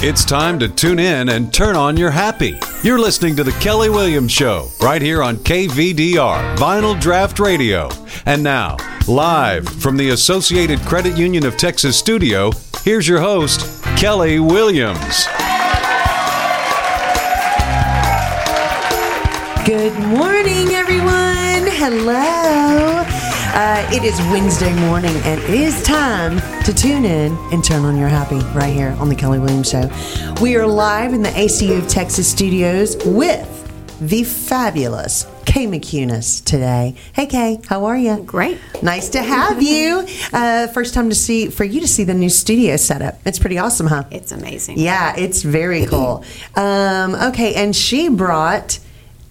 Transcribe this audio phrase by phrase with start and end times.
[0.00, 2.56] It's time to tune in and turn on your happy.
[2.84, 7.88] You're listening to The Kelly Williams Show right here on KVDR, Vinyl Draught Radio.
[8.24, 8.76] And now,
[9.08, 12.52] live from the Associated Credit Union of Texas studio,
[12.84, 15.26] here's your host, Kelly Williams.
[19.66, 21.66] Good morning, everyone.
[21.74, 23.17] Hello.
[23.60, 27.96] Uh, it is Wednesday morning, and it is time to tune in and turn on
[27.98, 29.90] your happy right here on the Kelly Williams Show.
[30.40, 36.94] We are live in the ACU of Texas studios with the fabulous Kay McCunis today.
[37.14, 38.18] Hey, Kay, how are you?
[38.18, 38.60] Great.
[38.80, 40.06] Nice to have you.
[40.32, 43.18] Uh, first time to see for you to see the new studio setup.
[43.24, 44.04] It's pretty awesome, huh?
[44.12, 44.78] It's amazing.
[44.78, 46.22] Yeah, it's very cool.
[46.54, 48.78] Um, okay, and she brought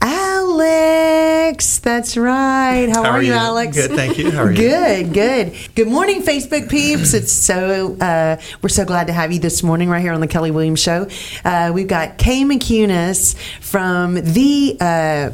[0.01, 1.79] Alex.
[1.79, 2.87] That's right.
[2.89, 3.33] How, How are, are you?
[3.33, 3.75] Alex?
[3.75, 4.31] Good, thank you.
[4.31, 4.57] How are you?
[4.57, 5.53] Good, good.
[5.75, 7.13] Good morning, Facebook peeps.
[7.13, 10.27] It's so uh, we're so glad to have you this morning right here on the
[10.27, 11.07] Kelly Williams Show.
[11.43, 14.77] Uh, we've got Kay McCunis from the.
[14.79, 15.31] Uh,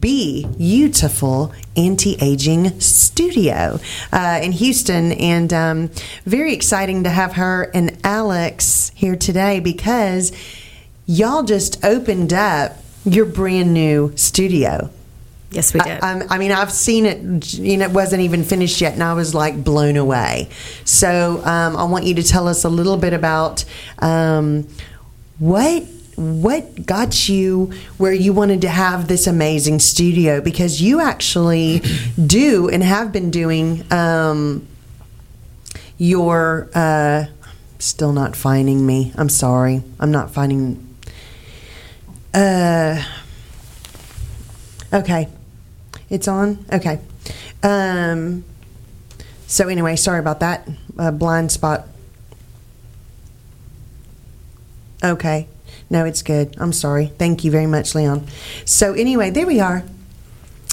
[0.00, 3.78] Beautiful Anti Aging Studio
[4.12, 5.12] uh, in Houston.
[5.12, 5.90] And um,
[6.24, 10.32] very exciting to have her and Alex here today because
[11.04, 14.90] y'all just opened up your brand new studio.
[15.50, 16.02] Yes, we did.
[16.02, 17.54] I, I'm- mean, I've seen it.
[17.54, 20.48] You know, it wasn't even finished yet, and I was like blown away.
[20.84, 23.64] So, um, I want you to tell us a little bit about
[24.00, 24.66] um,
[25.38, 25.84] what
[26.16, 31.82] what got you where you wanted to have this amazing studio because you actually
[32.26, 34.66] do and have been doing um,
[35.98, 36.68] your.
[36.74, 37.26] Uh,
[37.78, 39.12] still not finding me.
[39.16, 39.82] I'm sorry.
[40.00, 40.93] I'm not finding.
[42.34, 43.02] Uh.
[44.92, 45.28] Okay.
[46.10, 46.64] It's on?
[46.72, 47.00] Okay.
[47.62, 48.44] Um,
[49.46, 50.68] so, anyway, sorry about that.
[50.98, 51.88] Uh, blind spot.
[55.02, 55.48] Okay.
[55.90, 56.54] No, it's good.
[56.58, 57.06] I'm sorry.
[57.18, 58.26] Thank you very much, Leon.
[58.64, 59.84] So, anyway, there we are.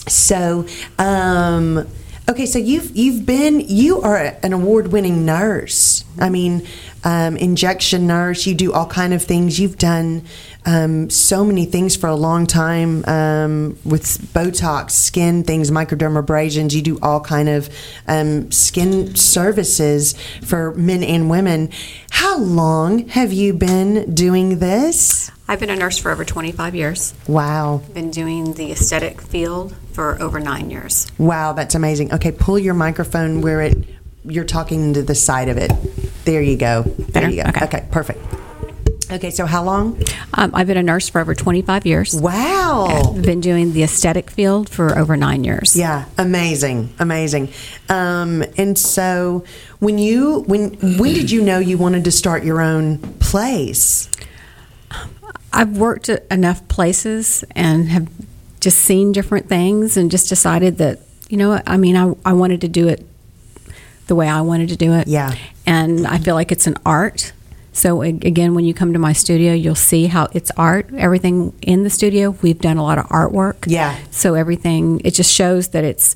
[0.07, 1.87] So, um,
[2.29, 6.03] okay, so you've you've been you are an award-winning nurse.
[6.19, 6.67] I mean,
[7.03, 8.45] um, injection nurse.
[8.45, 9.59] You do all kind of things.
[9.59, 10.23] You've done
[10.65, 16.73] um, so many things for a long time um, with Botox, skin things, microdermabrasions.
[16.73, 17.69] You do all kind of
[18.07, 20.13] um, skin services
[20.43, 21.69] for men and women.
[22.11, 25.31] How long have you been doing this?
[25.47, 27.13] I've been a nurse for over 25 years.
[27.27, 27.81] Wow.
[27.93, 31.11] Been doing the aesthetic field for over nine years.
[31.17, 32.13] Wow, that's amazing.
[32.13, 33.77] Okay, pull your microphone where it
[34.23, 35.71] you're talking to the side of it.
[36.25, 36.83] There you go.
[36.83, 37.29] There Better?
[37.29, 37.49] you go.
[37.49, 37.65] Okay.
[37.65, 38.19] Okay, perfect.
[39.11, 40.01] Okay, so how long?
[40.35, 42.15] Um, I've been a nurse for over 25 years.
[42.15, 43.13] Wow.
[43.15, 45.75] I've been doing the aesthetic field for over nine years.
[45.75, 47.49] Yeah, amazing, amazing.
[47.89, 49.43] Um, and so,
[49.79, 54.09] when you when when did you know you wanted to start your own place?
[55.51, 58.07] I've worked at enough places and have
[58.61, 62.31] just seen different things and just decided that, you know what, I mean, I, I
[62.33, 63.05] wanted to do it
[64.07, 65.07] the way I wanted to do it.
[65.07, 65.35] Yeah.
[65.65, 67.33] And I feel like it's an art.
[67.73, 70.89] So, again, when you come to my studio, you'll see how it's art.
[70.97, 73.63] Everything in the studio, we've done a lot of artwork.
[73.65, 73.97] Yeah.
[74.11, 76.13] So, everything, it just shows that it's,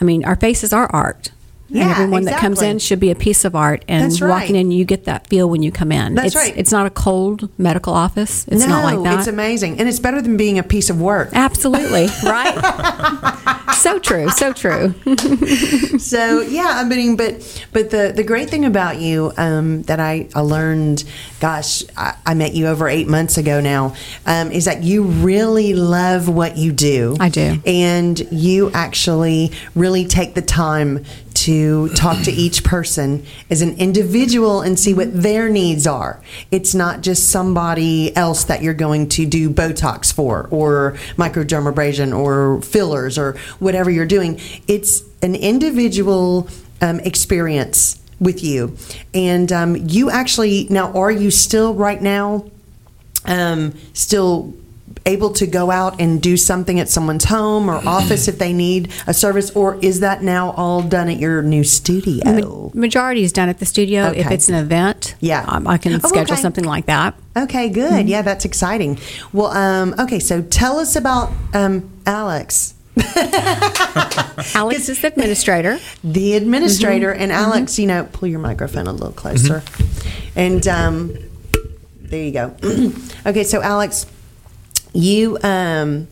[0.00, 1.30] I mean, our faces are art.
[1.74, 2.70] Yeah, and everyone that comes exactly.
[2.70, 3.84] in should be a piece of art.
[3.88, 4.28] And right.
[4.28, 6.14] walking in, you get that feel when you come in.
[6.14, 6.56] That's it's, right.
[6.56, 8.46] It's not a cold medical office.
[8.46, 9.18] It's no, not like that.
[9.18, 11.30] it's amazing, and it's better than being a piece of work.
[11.32, 13.74] Absolutely, right?
[13.74, 14.94] so true, so true.
[15.98, 20.28] so yeah, I mean, but but the the great thing about you um, that I,
[20.34, 21.04] I learned,
[21.40, 23.94] gosh, I, I met you over eight months ago now,
[24.26, 27.16] um, is that you really love what you do.
[27.18, 27.60] I do.
[27.66, 31.04] and you actually really take the time
[31.44, 36.22] to talk to each person as an individual and see what their needs are.
[36.50, 42.62] It's not just somebody else that you're going to do Botox for or microdermabrasion or
[42.62, 44.40] fillers or whatever you're doing.
[44.66, 46.48] It's an individual
[46.80, 48.76] um, experience with you.
[49.12, 52.50] And um, you actually, now, are you still right now
[53.26, 54.54] um, still
[55.06, 58.90] able to go out and do something at someone's home or office if they need
[59.06, 62.70] a service, or is that now all done at your new studio?
[62.74, 64.06] Majority is done at the studio.
[64.10, 65.44] If it's an event, Yeah.
[65.46, 66.42] um, I can Oh, schedule okay.
[66.42, 67.14] something like that.
[67.36, 68.08] Okay, good.
[68.08, 68.98] Yeah, that's exciting.
[69.32, 72.74] Well, um, okay, so tell us about um, Alex.
[74.54, 75.78] Alex is the administrator.
[76.02, 77.22] the administrator Mm-hmm.
[77.22, 79.62] and Alex, you know, pull your microphone a little closer.
[80.36, 81.14] And um,
[82.00, 82.54] there you go.
[83.26, 84.06] okay, so Alex,
[84.94, 86.08] you um,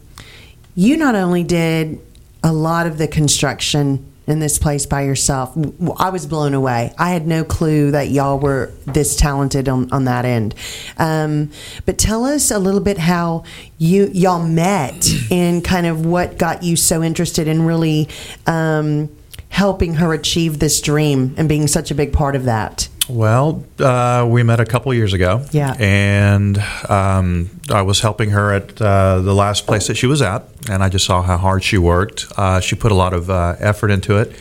[0.75, 2.01] you not only did
[2.43, 5.57] a lot of the construction in this place by yourself.
[5.99, 6.93] I was blown away.
[6.97, 10.55] I had no clue that y'all were this talented on, on that end.
[10.97, 11.51] Um,
[11.87, 13.45] but tell us a little bit how
[13.79, 18.09] you y'all met and kind of what got you so interested in really
[18.47, 19.15] um,
[19.49, 22.89] helping her achieve this dream and being such a big part of that.
[23.09, 25.45] Well, uh, we met a couple years ago.
[25.51, 25.75] Yeah.
[25.79, 26.59] And
[26.89, 30.83] um, I was helping her at uh, the last place that she was at, and
[30.83, 32.27] I just saw how hard she worked.
[32.37, 34.35] Uh, she put a lot of uh, effort into it.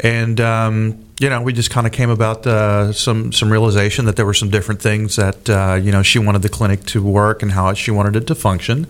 [0.00, 4.16] And, um, you know, we just kind of came about uh, some, some realization that
[4.16, 7.42] there were some different things that, uh, you know, she wanted the clinic to work
[7.42, 8.88] and how she wanted it to function.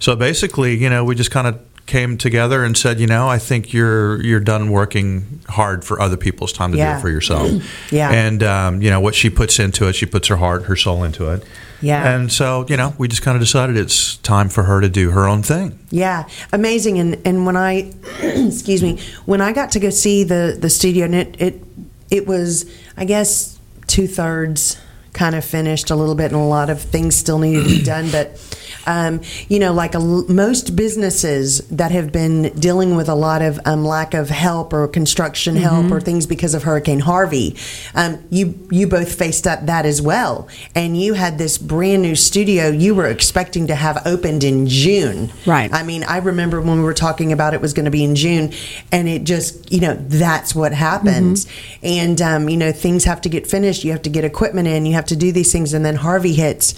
[0.00, 3.38] So basically, you know, we just kind of came together and said, you know, I
[3.38, 7.50] think you're you're done working hard for other people's time to do it for yourself.
[7.90, 8.10] Yeah.
[8.10, 11.02] And um, you know what she puts into it, she puts her heart, her soul
[11.02, 11.44] into it.
[11.82, 12.14] Yeah.
[12.14, 15.10] And so you know, we just kind of decided it's time for her to do
[15.10, 15.78] her own thing.
[15.90, 16.98] Yeah, amazing.
[16.98, 17.92] And and when I,
[18.22, 21.64] excuse me, when I got to go see the the studio, and it it
[22.10, 24.78] it was, I guess, two thirds
[25.12, 27.82] kind of finished a little bit, and a lot of things still needed to be
[27.82, 28.10] done.
[28.10, 28.38] But
[28.86, 33.60] um, you know, like a, most businesses that have been dealing with a lot of
[33.64, 37.56] um, lack of help or construction help or things because of Hurricane Harvey,
[37.94, 42.14] um, you you both faced up that as well, and you had this brand new
[42.14, 45.32] studio you were expecting to have opened in June.
[45.46, 45.72] Right.
[45.72, 48.14] I mean, I remember when we were talking about it was going to be in
[48.14, 48.52] June,
[48.92, 51.46] and it just, you know, that's what happens.
[51.82, 53.84] And, um, you know, things have to get finished.
[53.84, 54.86] You have to get equipment in.
[54.86, 55.72] You have to do these things.
[55.72, 56.74] And then Harvey hits,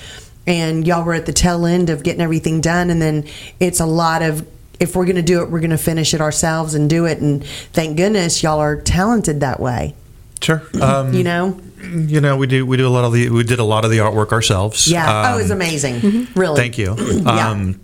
[0.46, 2.90] and y'all were at the tail end of getting everything done.
[2.90, 3.24] And then
[3.60, 4.46] it's a lot of,
[4.80, 7.18] if we're going to do it, we're going to finish it ourselves and do it.
[7.18, 9.94] And thank goodness y'all are talented that way.
[10.40, 10.62] Sure.
[10.80, 11.60] Um, You know?
[11.82, 13.90] you know, we do we do a lot of the we did a lot of
[13.90, 14.86] the artwork ourselves.
[14.88, 15.30] Yeah.
[15.32, 16.28] oh, it was Um, amazing.
[16.36, 16.56] Really.
[16.56, 16.94] Thank you.
[17.24, 17.50] Yeah.
[17.50, 17.80] Um,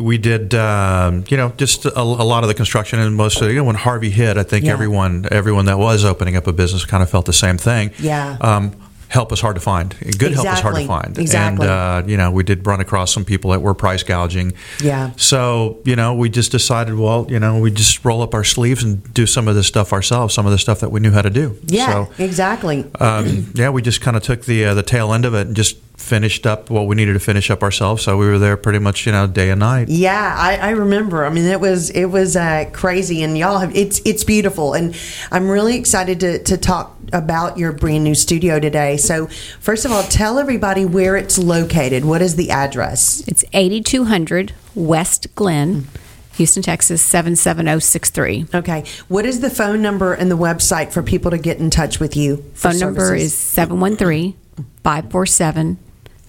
[0.00, 3.48] we did, um, you know, just a, a lot of the construction and most of
[3.50, 4.72] you know when Harvey hit, I think Yeah.
[4.72, 7.90] everyone everyone that was opening up a business kind of felt the same thing.
[7.98, 8.38] Yeah.
[8.40, 8.72] Um,
[9.12, 9.94] help is hard to find.
[10.18, 11.18] Good help is hard to find.
[11.18, 11.66] Exactly.
[11.68, 14.54] And uh, you know, we did run across some people that were price gouging.
[14.80, 15.10] Yeah.
[15.16, 18.82] So you know, we just decided, well, you know, we just roll up our sleeves
[18.82, 20.32] and do some of this stuff ourselves.
[20.34, 21.56] Some of the stuff that we knew how to do.
[21.66, 22.86] Yeah, So, exactly.
[23.00, 25.54] um, yeah, we just kind of took the uh, the tail end of it and
[25.56, 28.02] just finished up what we needed to finish up ourselves.
[28.02, 29.88] So we were there pretty much, you know, day and night.
[29.88, 31.24] Yeah, I, I remember.
[31.24, 34.94] I mean, it was it was uh, crazy, and y'all have it's it's beautiful, and
[35.30, 38.96] I'm really excited to to talk about your brand new studio today.
[38.96, 39.26] So,
[39.60, 42.04] first of all, tell everybody where it's located.
[42.04, 43.22] What is the address?
[43.26, 45.86] It's 8200 West Glen,
[46.34, 48.46] Houston, Texas 77063.
[48.54, 52.00] Okay, what is the phone number and the website for people to get in touch
[52.00, 52.38] with you?
[52.54, 54.36] for Phone number is 713
[54.82, 55.78] 547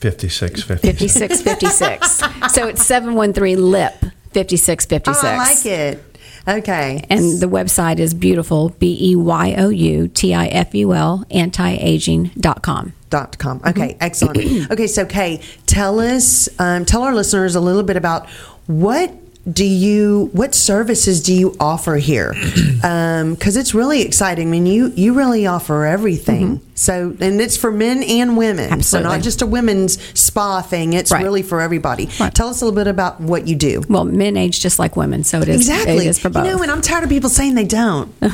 [0.03, 0.91] 56, 50.
[0.91, 2.53] 5656.
[2.53, 5.23] So it's 713 LIP Oh, 5656.
[5.23, 6.03] I like it.
[6.45, 10.94] Okay, And the website is beautiful, B E Y O U T I F U
[10.94, 12.94] L, antiaging.com.
[13.09, 13.59] dot com.
[13.59, 13.69] Mm-hmm.
[13.69, 14.38] Okay, excellent.
[14.71, 18.27] okay, so Kay, tell us, um, tell our listeners a little bit about
[18.67, 19.13] what
[19.53, 22.33] do you, what services do you offer here?
[22.83, 24.49] Because it's really exciting.
[24.49, 26.59] I mean, you you really offer everything.
[26.75, 28.67] So, and it's for men and women.
[28.69, 28.73] So.
[28.75, 29.11] Absolutely.
[29.11, 30.93] not just a women's spa thing.
[30.93, 31.23] It's Right.
[31.23, 32.09] really for everybody.
[32.19, 32.33] Right.
[32.33, 33.83] Tell us a little bit about what you do.
[33.87, 36.05] Well, men age just like women, so it is, Exactly.
[36.05, 36.45] it is for both.
[36.45, 38.11] You know, and I'm tired of people saying they don't.
[38.19, 38.29] they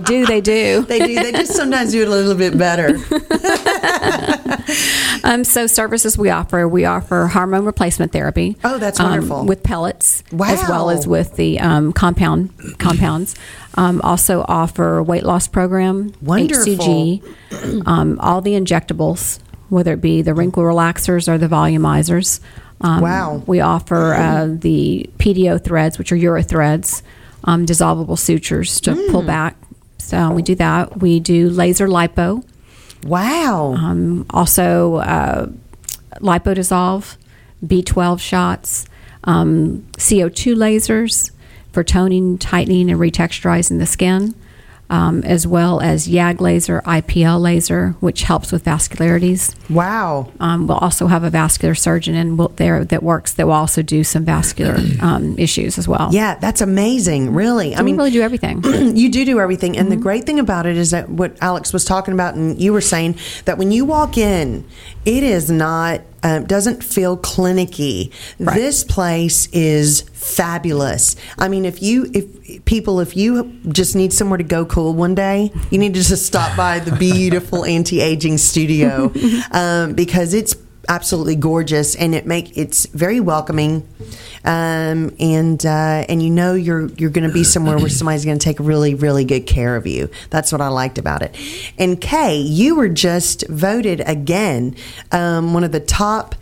[0.00, 0.82] do, they do.
[0.82, 1.14] They do.
[1.22, 2.98] They just sometimes do it a little bit better.
[5.24, 8.56] Um, so services we offer, we offer hormone replacement therapy.
[8.62, 9.44] Oh, that's um, wonderful.
[9.46, 13.34] with pellets, as well as with the um, compound compounds.
[13.74, 16.64] Um, also offer weight loss program, Wonderful.
[16.74, 22.40] HCG, um, all the injectables, whether it be the wrinkle relaxers or the volumizers.
[22.80, 23.42] Um, Wow.
[23.46, 27.02] We offer uh, the PDO threads, which are Euro threads,
[27.44, 29.10] um, dissolvable sutures to Mm.
[29.10, 29.56] pull back.
[29.98, 31.00] So we do that.
[31.00, 32.42] We do laser lipo.
[33.06, 33.74] Wow.
[33.76, 35.46] Um, also, uh,
[36.20, 37.16] lipodissolve,
[37.64, 38.86] B12 shots,
[39.24, 41.30] um, CO2 lasers
[41.72, 44.34] for toning, tightening, and retexturizing the skin,
[44.90, 49.54] um, as well as YAG laser, IPL laser, which helps with vascularities.
[49.68, 50.32] wow.
[50.40, 53.82] Um, we'll also have a vascular surgeon in will, there that works that will also
[53.82, 56.08] do some vascular um, issues as well.
[56.12, 57.34] Yeah, that's amazing.
[57.34, 57.74] Really.
[57.74, 58.64] So I mean, really do everything.
[58.96, 59.76] you do do everything.
[59.76, 62.72] And the great thing about it is that what Alex was talking about, and you
[62.72, 64.64] were saying that when you walk in,
[65.04, 68.12] it is not, um, doesn't feel clinicky.
[68.38, 71.16] This place is fabulous.
[71.38, 75.14] I mean, if you, if people, if you just need somewhere to go cool one
[75.14, 79.12] day, you need to just stop by the beautiful anti aging studio
[79.52, 80.54] um, because it's
[80.88, 83.86] absolutely gorgeous, and it make it's very welcoming,
[84.44, 88.38] um, and uh, and you know you're you're going to be somewhere where somebody's going
[88.38, 90.10] to take really really good care of you.
[90.30, 91.36] That's what I liked about it.
[91.78, 94.74] And Kay, you were just voted again
[95.12, 96.34] um, one of the top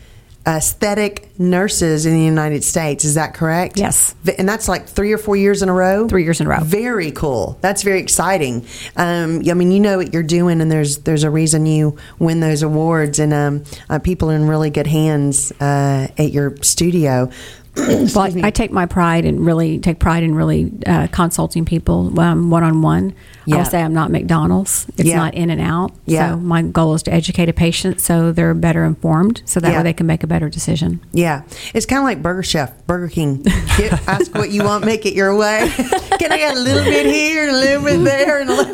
[0.47, 3.05] aesthetic nurses in the United States.
[3.05, 3.79] Is that correct?
[3.79, 4.15] Yes.
[4.39, 6.09] And that's like three or four years in a row.
[6.09, 6.61] Three years in a row.
[6.63, 7.59] Very cool.
[7.61, 8.65] That's very exciting.
[8.97, 12.41] Um, I mean, you know what you're doing, and there's there's a reason you win
[12.41, 17.31] those awards, and um, uh, people are in really good hands uh, at your studio.
[17.77, 22.09] Well, I, I take my pride and really take pride in really uh, consulting people
[22.11, 23.15] one on one.
[23.53, 24.87] I'll say I'm not McDonald's.
[24.97, 25.17] It's Yeah.
[25.19, 25.93] not in and out.
[26.05, 26.31] Yeah.
[26.33, 29.79] So my goal is to educate a patient so they're better informed, so that Yeah.
[29.79, 31.01] way they can make a better decision.
[31.13, 31.43] Yeah,
[31.75, 33.43] it's kind of like Burger Chef, Burger King.
[33.77, 35.71] Get, ask what you want, make it your way.
[36.27, 38.73] Can I get a little bit here, a little bit there, and a little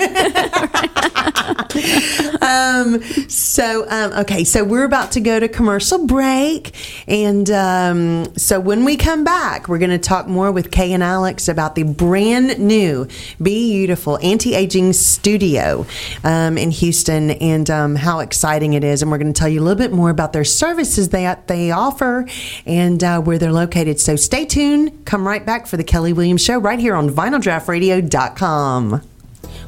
[2.43, 6.75] um, so um, okay, so we're about to go to commercial break,
[7.07, 11.03] and um, so when we come back, we're going to talk more with Kay and
[11.03, 13.07] Alex about the brand new
[13.43, 15.85] Be Beautiful anti-aging studio
[16.25, 19.61] um, in Houston, and um, how exciting it is, and we're going to tell you
[19.61, 22.27] a little bit more about their services they they offer
[22.65, 24.01] and uh, where they're located.
[24.01, 25.05] So stay tuned.
[25.05, 27.11] Come right back for the Kelly Williams Show right here on
[27.43, 29.12] VinylDraughtRadio.com.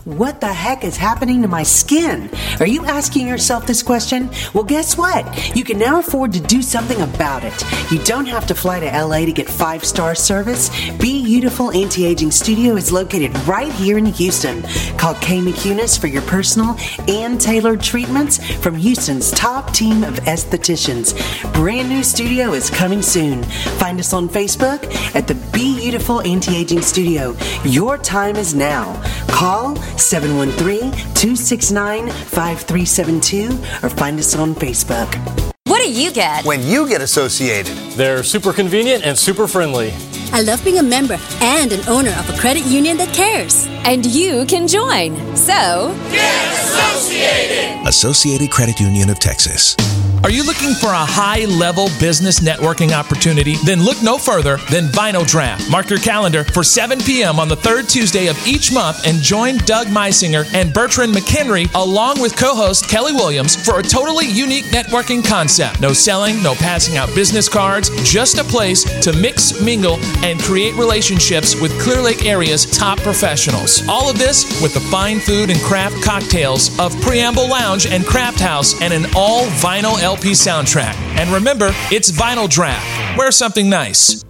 [0.04, 2.28] What the heck is happening to my skin?
[2.60, 4.28] Are you asking yourself this question?
[4.52, 5.56] Well, guess what?
[5.56, 7.64] You can now afford to do something about it.
[7.90, 10.68] You don't have to fly to LA to get five star service.
[10.98, 14.62] Be Beautiful Anti Aging Studio is located right here in Houston.
[14.98, 16.76] Call Kay McCunis for your personal
[17.08, 21.14] and tailored treatments from Houston's top team of estheticians.
[21.54, 23.42] Brand new studio is coming soon.
[23.78, 24.84] Find us on Facebook
[25.14, 27.34] at the Be Beautiful Anti Aging Studio.
[27.64, 29.02] Your time is now.
[29.28, 33.48] Call 713 269 5372
[33.82, 35.52] or find us on Facebook.
[35.66, 36.44] What do you get?
[36.44, 37.74] when you get associated.
[37.96, 39.92] They're super convenient and super friendly.
[40.34, 43.68] I love being a member and an owner of a credit union that cares.
[43.84, 45.14] And you can join.
[45.36, 47.86] So, get associated!
[47.86, 49.76] Associated Credit Union of Texas.
[50.24, 53.56] Are you looking for a high level business networking opportunity?
[53.66, 55.70] Then look no further than Vinyl Draught.
[55.70, 57.38] Mark your calendar for 7 p.m.
[57.38, 62.22] on the third Tuesday of each month and join Doug Meisinger and Bertrand McHenry along
[62.22, 65.82] with co host Kelly Williams for a totally unique networking concept.
[65.82, 70.74] No selling, no passing out business cards, just a place to mix, mingle, and create
[70.74, 73.86] relationships with Clear Lake area's top professionals.
[73.88, 78.40] All of this with the fine food and craft cocktails of Preamble Lounge and Craft
[78.40, 80.94] House and an all vinyl LP soundtrack.
[81.18, 83.16] And remember, it's Vinyl Draught.
[83.18, 84.24] Wear something nice.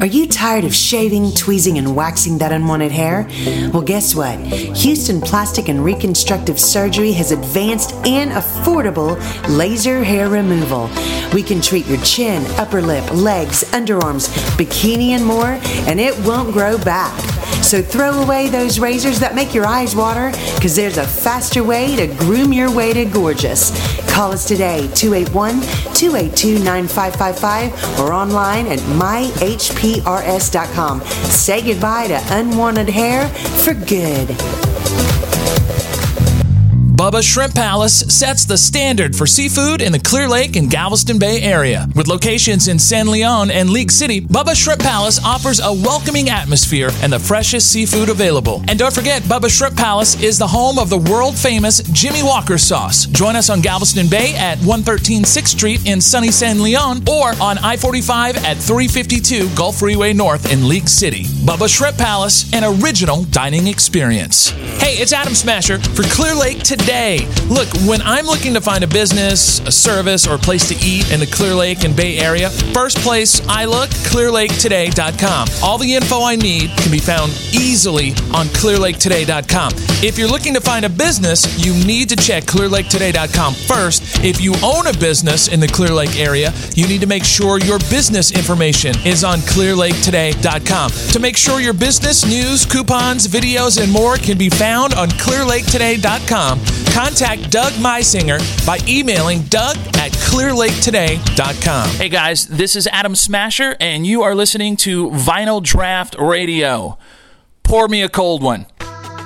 [0.00, 3.28] Are you tired of shaving, tweezing, and waxing that unwanted hair?
[3.72, 4.38] Well, guess what?
[4.38, 10.90] Houston Plastic and Reconstructive Surgery has advanced and affordable laser hair removal.
[11.34, 16.52] We can treat your chin, upper lip, legs, underarms, bikini, and more, and it won't
[16.52, 17.39] grow back.
[17.62, 21.94] So throw away those razors that make your eyes water, because there's a faster way
[21.96, 23.70] to groom your way to gorgeous.
[24.10, 25.60] Call us today, 281
[25.94, 29.40] 282 9555, or online at myhprs.com.
[31.00, 34.28] Say goodbye to unwanted hair for good.
[37.00, 41.40] Bubba Shrimp Palace sets the standard for seafood in the Clear Lake and Galveston Bay
[41.40, 41.88] area.
[41.96, 46.90] With locations in San Leon and League City, Bubba Shrimp Palace offers a welcoming atmosphere
[47.00, 48.62] and the freshest seafood available.
[48.68, 52.58] And don't forget, Bubba Shrimp Palace is the home of the world famous Jimmy Walker
[52.58, 53.06] sauce.
[53.06, 57.56] Join us on Galveston Bay at 113 6th Street in sunny San Leon or on
[57.56, 61.22] I 45 at 352 Gulf Freeway North in League City.
[61.46, 64.50] Bubba Shrimp Palace, an original dining experience.
[64.50, 66.89] Hey, it's Adam Smasher for Clear Lake today.
[66.90, 71.12] Look, when I'm looking to find a business, a service, or a place to eat
[71.12, 75.48] in the Clear Lake and Bay Area, first place I look, clearlaketoday.com.
[75.62, 79.72] All the info I need can be found easily on clearlaketoday.com.
[80.02, 84.24] If you're looking to find a business, you need to check clearlaketoday.com first.
[84.24, 87.60] If you own a business in the Clear Lake area, you need to make sure
[87.60, 90.90] your business information is on clearlaketoday.com.
[90.90, 96.58] To make sure your business news, coupons, videos, and more can be found on clearlaketoday.com,
[96.86, 101.88] contact Doug Meisinger by emailing doug at clearlaketoday.com.
[101.90, 106.98] Hey guys, this is Adam Smasher, and you are listening to Vinyl Draught Radio.
[107.62, 108.66] Pour me a cold one.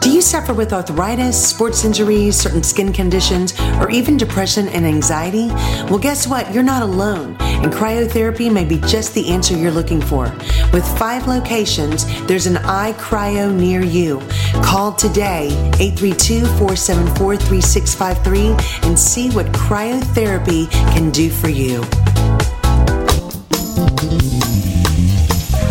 [0.05, 5.47] Do you suffer with arthritis, sports injuries, certain skin conditions, or even depression and anxiety?
[5.89, 6.53] Well, guess what?
[6.53, 10.25] You're not alone, and cryotherapy may be just the answer you're looking for.
[10.75, 14.21] With five locations, there's an iCryo near you.
[14.63, 15.47] Call today,
[15.81, 21.83] 832 474 3653, and see what cryotherapy can do for you.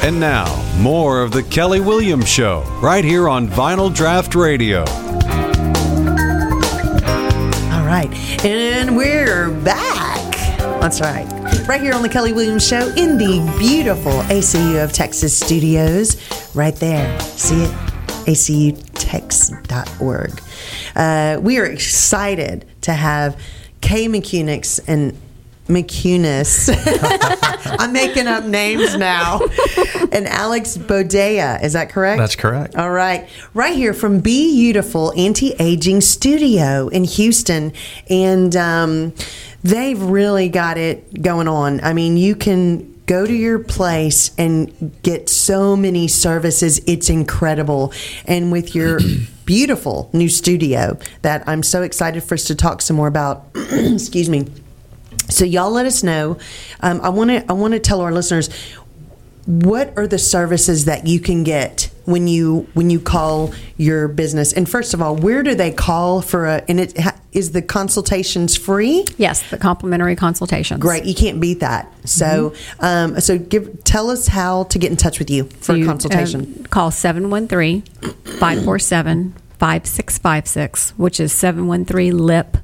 [0.01, 4.81] And now, more of the Kelly Williams Show, right here on Vinyl Draught Radio.
[7.71, 8.13] All right,
[8.43, 10.35] and we're back.
[10.81, 11.25] That's right.
[11.69, 16.17] Right here on the Kelly Williams Show in the beautiful ACU of Texas studios.
[16.53, 17.17] Right there.
[17.21, 17.71] See it?
[18.25, 18.81] acutex.org.
[20.95, 23.41] Uh, we are excited to have
[23.79, 25.17] Kay McCunix and
[25.73, 26.69] McCunis.
[27.79, 29.39] I'm making up names now.
[30.11, 32.19] And Alex Bodea, is that correct?
[32.19, 32.75] That's correct.
[32.75, 33.27] All right.
[33.53, 37.73] Right here from Be Beautiful Anti Aging Studio in Houston.
[38.09, 39.13] And um,
[39.63, 41.81] they've really got it going on.
[41.81, 46.79] I mean, you can go to your place and get so many services.
[46.87, 47.93] It's incredible.
[48.25, 48.99] And with your
[49.45, 54.29] beautiful new studio that I'm so excited for us to talk some more about, excuse
[54.29, 54.47] me.
[55.29, 56.37] So y'all let us know.
[56.81, 58.49] Um, I want to I want to tell our listeners
[59.45, 64.53] what are the services that you can get when you when you call your business?
[64.53, 66.97] And first of all where do they call for a and it
[67.31, 69.05] is the consultations free?
[69.17, 70.79] Yes, the complimentary consultations.
[70.79, 71.91] great you can't beat that.
[72.07, 75.83] So um, so give tell us how to get in touch with you for you,
[75.83, 76.63] a consultation.
[76.65, 82.57] uh, call 713 547 5656, which is 713 LIP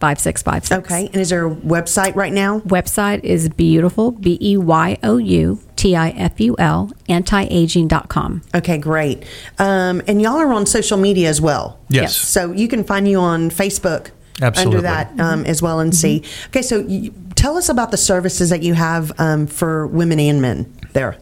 [0.00, 0.72] 5656.
[0.86, 5.18] okay and is there a website right now Website is beautiful, B E Y O
[5.18, 8.42] U T I F U L, antiaging.com.
[8.54, 9.24] okay great
[9.58, 12.16] um, and y'all are on social media as well Yes.
[12.16, 14.10] so you can find you on facebook
[14.42, 14.76] Absolutely.
[14.78, 18.50] under that um, as well and see okay so you, tell us about the services
[18.50, 21.16] that you have um, for women and men there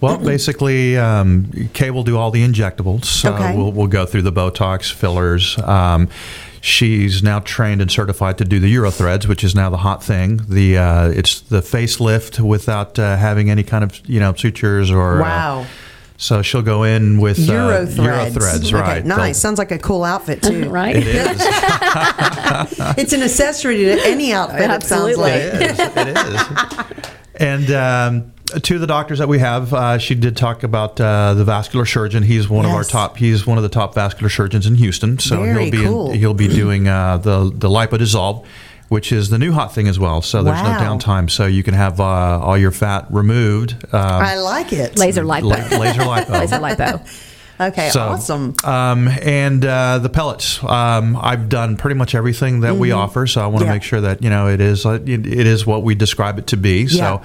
[0.00, 3.04] Well, basically, um, Kay will do all the injectables.
[3.04, 3.54] So Okay.
[3.54, 5.58] we'll, we'll go through the Botox fillers.
[5.58, 6.08] Um,
[6.60, 10.40] she's now trained and certified to do the Eurothreads, which is now the hot thing.
[10.48, 15.18] The uh, it's the facelift without uh, having any kind of you know sutures or.
[15.22, 15.66] uh, Wow.
[16.18, 18.36] so she'll go in with uh, Euro threads.
[18.36, 19.04] Eurothreads, Okay, right?
[19.04, 19.18] nice.
[19.18, 20.68] They'll- Sounds like a cool outfit too.
[20.80, 20.96] Right?
[20.96, 21.46] It is.
[22.98, 24.62] It's an accessory to any outfit.
[24.70, 25.22] It sounds Absolutely.
[25.22, 25.32] like.
[25.42, 25.78] It is.
[25.78, 26.08] It
[26.98, 27.10] is.
[27.38, 31.34] And um, two of the doctors that we have, uh, she did talk about uh,
[31.34, 32.22] the vascular surgeon.
[32.22, 33.16] He's one of our top.
[33.16, 35.18] He's one of the top vascular surgeons in Houston.
[35.18, 36.10] So Very he'll be cool.
[36.12, 38.44] he'll be doing uh, the the lipodissolve,
[38.88, 40.22] which is the new hot thing as well.
[40.22, 40.78] So there's Wow.
[40.78, 41.30] no downtime.
[41.30, 43.74] So you can have uh, all your fat removed.
[43.92, 44.96] Um, I like it.
[44.98, 45.42] Laser lipo.
[45.42, 46.28] la- laser lipo.
[46.40, 47.22] Laser lipo.
[47.58, 48.54] Okay, So, awesome.
[48.64, 53.26] Um, and uh, the pellets, um, I've done pretty much everything that we offer.
[53.26, 53.68] So I want to Mm-hmm.
[53.70, 53.72] Yeah.
[53.72, 56.48] make sure that you know it is uh, it, it is what we describe it
[56.48, 56.82] to be.
[56.82, 56.86] Yeah.
[57.20, 57.22] So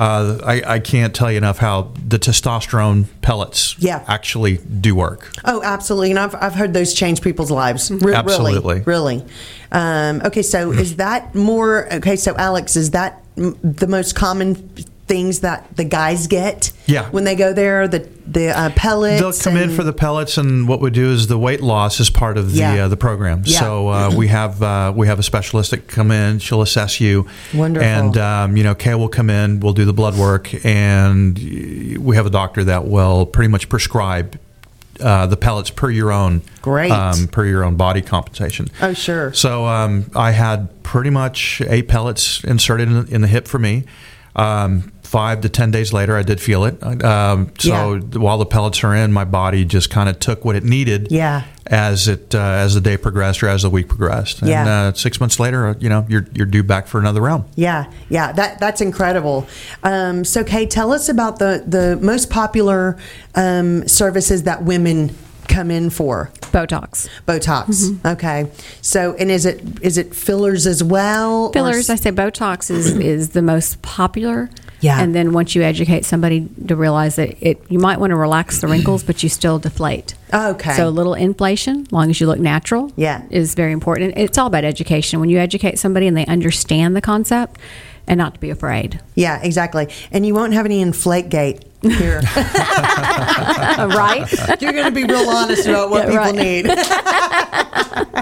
[0.00, 4.02] uh, I, I can't tell you enough how the testosterone pellets Yeah.
[4.08, 5.30] actually do work.
[5.44, 6.10] Oh, absolutely.
[6.10, 7.90] And I've, I've heard those change people's lives.
[7.90, 8.80] Re- Absolutely.
[8.80, 9.18] Really.
[9.18, 9.24] really.
[9.70, 11.92] Um, okay, so is that more.
[11.92, 14.54] Okay, so Alex, is that m- the most common
[15.10, 17.10] things that the guys get Yeah.
[17.10, 17.88] when they go there?
[17.88, 19.20] The, the uh, pellets?
[19.20, 22.10] They'll come in for the pellets, and what we do is the weight loss is
[22.10, 22.84] part of the Yeah.
[22.84, 23.42] uh, the program.
[23.44, 23.58] Yeah.
[23.58, 26.38] So uh, we have uh, we have a specialist that come in.
[26.38, 27.26] She'll assess you.
[27.52, 27.88] Wonderful.
[27.88, 29.58] And um, you know, Kay will come in.
[29.60, 31.36] We'll do the blood work, and
[31.98, 34.38] we have a doctor that will pretty much prescribe.
[35.00, 36.90] Uh, the pellets per your own Great.
[36.92, 38.68] um, per your own body compensation.
[38.82, 39.32] Oh, sure.
[39.32, 43.84] So um, I had pretty much eight pellets inserted in, in the hip for me.
[44.36, 46.80] Um, five to ten days later, I did feel it.
[47.04, 48.18] Um, so Yeah.
[48.18, 51.08] while the pellets are in, my body just kind of took what it needed.
[51.10, 51.42] Yeah.
[51.66, 54.40] As it uh, as the day progressed or as the week progressed.
[54.40, 54.68] And Yeah.
[54.88, 57.44] uh, six months later, uh, you know, you're you're due back for another round.
[57.56, 59.46] Yeah, yeah, that that's incredible.
[59.82, 62.96] Um, so, Kay, tell us about the the most popular
[63.34, 65.10] um, services that women
[65.48, 66.30] come in for.
[66.52, 67.08] Botox.
[67.26, 67.66] Botox.
[67.68, 68.06] Mm-hmm.
[68.08, 68.50] Okay.
[68.82, 71.46] So, and is it is it fillers as well?
[71.46, 74.50] or Fillers, I s- say Botox is, is the most popular.
[74.80, 75.00] Yeah.
[75.00, 78.60] And then once you educate somebody to realize that it, you might want to relax
[78.60, 80.14] the wrinkles, but you still deflate.
[80.32, 80.74] Okay.
[80.74, 83.22] So a little inflation, long as you look natural, Yeah.
[83.30, 84.14] is very important.
[84.16, 85.20] It's all about education.
[85.20, 87.58] When you educate somebody and they understand the concept,
[88.10, 89.00] and not to be afraid.
[89.14, 89.88] yeah, exactly.
[90.10, 92.20] And you won't have any inflate gate here.
[92.36, 94.26] right?
[94.60, 96.36] You're going to be real honest about what Yeah, people right.
[96.36, 96.66] need.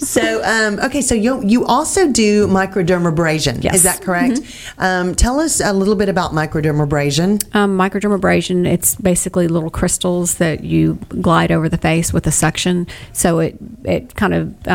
[0.00, 3.64] So, um, okay, so you you also do microdermabrasion.
[3.64, 3.76] Yes.
[3.76, 4.40] Is that correct?
[4.78, 7.42] Um, tell us a little bit about microdermabrasion.
[7.54, 12.86] Um, microdermabrasion, it's basically little crystals that you glide over the face with a suction.
[13.12, 14.68] So it, it kind of.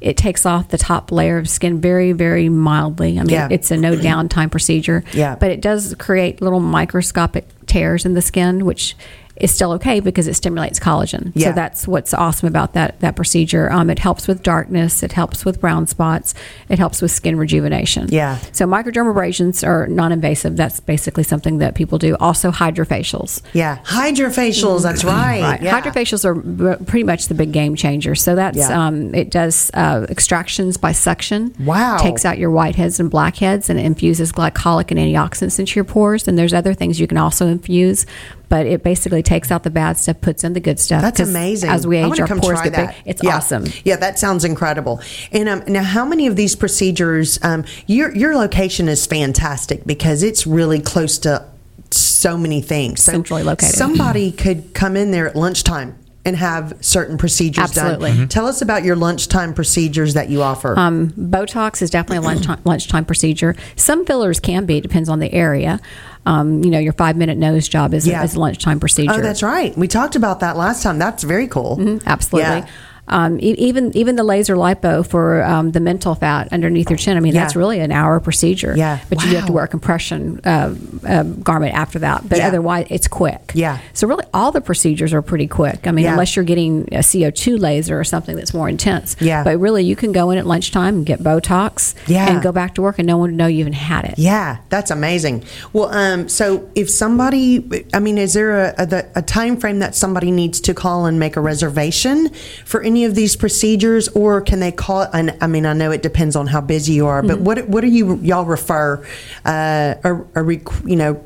[0.00, 3.18] It takes off the top layer of skin very, very mildly.
[3.18, 3.48] I mean, Yeah.
[3.50, 5.02] it's a no downtime procedure.
[5.12, 5.34] Yeah.
[5.34, 8.96] But it does create little microscopic tears in the skin, which
[9.40, 11.32] is still okay because it stimulates collagen.
[11.34, 11.48] Yeah.
[11.48, 13.70] So that's what's awesome about that that procedure.
[13.72, 15.02] Um, it helps with darkness.
[15.02, 16.34] It helps with brown spots.
[16.68, 18.08] It helps with skin rejuvenation.
[18.10, 18.38] Yeah.
[18.52, 20.56] So microdermabrasions are non-invasive.
[20.56, 22.16] That's basically something that people do.
[22.20, 23.42] Also hydrofacials.
[23.52, 24.82] Yeah, hydrofacials.
[24.82, 25.42] That's right.
[25.42, 25.62] Right.
[25.62, 25.80] Yeah.
[25.80, 28.14] Hydrofacials are pretty much the big game changer.
[28.14, 28.86] So that's Yeah.
[28.86, 31.54] um, it does uh, extractions by suction.
[31.60, 31.98] Wow.
[31.98, 36.26] Takes out your whiteheads and blackheads and it infuses glycolic and antioxidants into your pores.
[36.28, 38.06] And there's other things you can also infuse,
[38.48, 41.02] but it basically takes out the bad stuff, puts in the good stuff.
[41.02, 41.70] That's amazing.
[41.70, 42.90] As we age, our come pores get big.
[43.04, 43.36] It's Yeah.
[43.36, 43.64] awesome.
[43.84, 45.00] Yeah, that sounds incredible.
[45.32, 47.38] And um, now, how many of these procedures?
[47.42, 51.44] Um, your your location is fantastic because it's really close to
[51.90, 53.02] so many things.
[53.02, 53.74] So Centrally located.
[53.74, 58.10] Somebody could come in there at lunchtime and have certain procedures Absolutely.
[58.10, 58.26] done.
[58.26, 58.28] Mhm.
[58.28, 60.78] Tell us about your lunchtime procedures that you offer.
[60.78, 63.54] Um, Botox is definitely a lunchtime, lunchtime procedure.
[63.76, 65.80] Some fillers can be, depends on the area.
[66.26, 68.20] Um, you know, your five minute nose job is, Yeah.
[68.20, 69.12] a, is lunchtime procedure.
[69.14, 69.76] oh, that's right.
[69.78, 70.98] We talked about that last time.
[70.98, 71.76] That's very cool.
[71.78, 72.06] Mm-hmm.
[72.06, 72.50] Absolutely.
[72.50, 72.66] Yeah.
[73.08, 77.16] Um, e- even even the laser lipo for um, the mental fat underneath your chin.
[77.16, 77.42] I mean, Yeah.
[77.42, 78.74] that's really an hour procedure.
[78.76, 78.98] Yeah.
[79.08, 80.74] But you do have to wear a compression uh,
[81.06, 82.28] uh, garment after that.
[82.28, 82.48] But Yeah.
[82.48, 83.52] otherwise, it's quick.
[83.54, 83.78] Yeah.
[83.94, 85.86] So really, all the procedures are pretty quick.
[85.86, 86.12] I mean, Yeah.
[86.12, 89.16] unless you're getting a CO two laser or something that's more intense.
[89.20, 89.44] Yeah.
[89.44, 91.94] But really, you can go in at lunchtime and get Botox.
[92.06, 92.28] Yeah.
[92.30, 94.14] And go back to work, and no one would know you even had it.
[94.18, 95.44] Yeah, that's amazing.
[95.72, 99.94] Well, um, so if somebody, I mean, is there a, a, a time frame that
[99.94, 102.30] somebody needs to call and make a reservation
[102.64, 105.02] for any of these procedures, or can they call?
[105.12, 107.28] And I mean, I know it depends on how busy you are, Mm-hmm.
[107.28, 109.04] but what what do you y'all refer,
[109.44, 111.22] uh, or, or you know,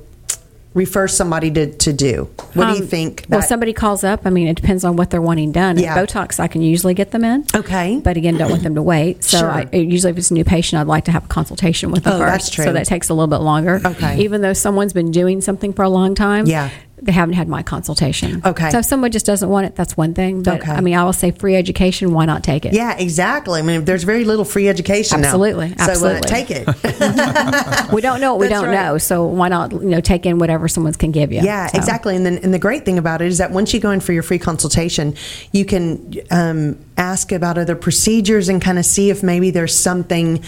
[0.74, 2.30] refer somebody to, to do?
[2.54, 3.26] What do you Um, think?
[3.28, 4.22] well, somebody calls up.
[4.24, 5.78] I mean, it depends on what they're wanting done.
[5.78, 5.96] Yeah.
[5.98, 7.44] Botox, I can usually get them in.
[7.54, 8.00] Okay.
[8.02, 9.22] But again, don't want them to wait.
[9.22, 9.50] So Sure.
[9.50, 12.14] I, usually, if it's a new patient, I'd like to have a consultation with them
[12.14, 12.32] Oh, first.
[12.32, 12.64] that's true.
[12.64, 13.80] So that takes a little bit longer.
[13.84, 14.20] Okay.
[14.22, 16.46] Even though someone's been doing something for a long time.
[16.46, 16.70] Yeah.
[17.02, 18.40] They haven't had my consultation.
[18.44, 18.70] Okay.
[18.70, 20.42] So if someone just doesn't want it, that's one thing.
[20.44, 20.70] But Okay.
[20.70, 22.12] I mean, I will say free education.
[22.14, 22.72] Why not take it?
[22.74, 23.58] yeah, exactly.
[23.58, 25.28] I mean, there's very little free education now.
[25.28, 26.28] Absolutely, So uh, absolutely.
[26.28, 26.68] take it.
[27.92, 28.82] We don't know what we That's don't right.
[28.92, 28.98] know.
[28.98, 31.40] So why not, you know, take in whatever someone can give you?
[31.42, 32.16] Yeah, So- exactly.
[32.16, 34.12] And then, and the great thing about it is that once you go in for
[34.12, 35.14] your free consultation,
[35.52, 40.42] you can um, ask about other procedures and kind of see if maybe there's something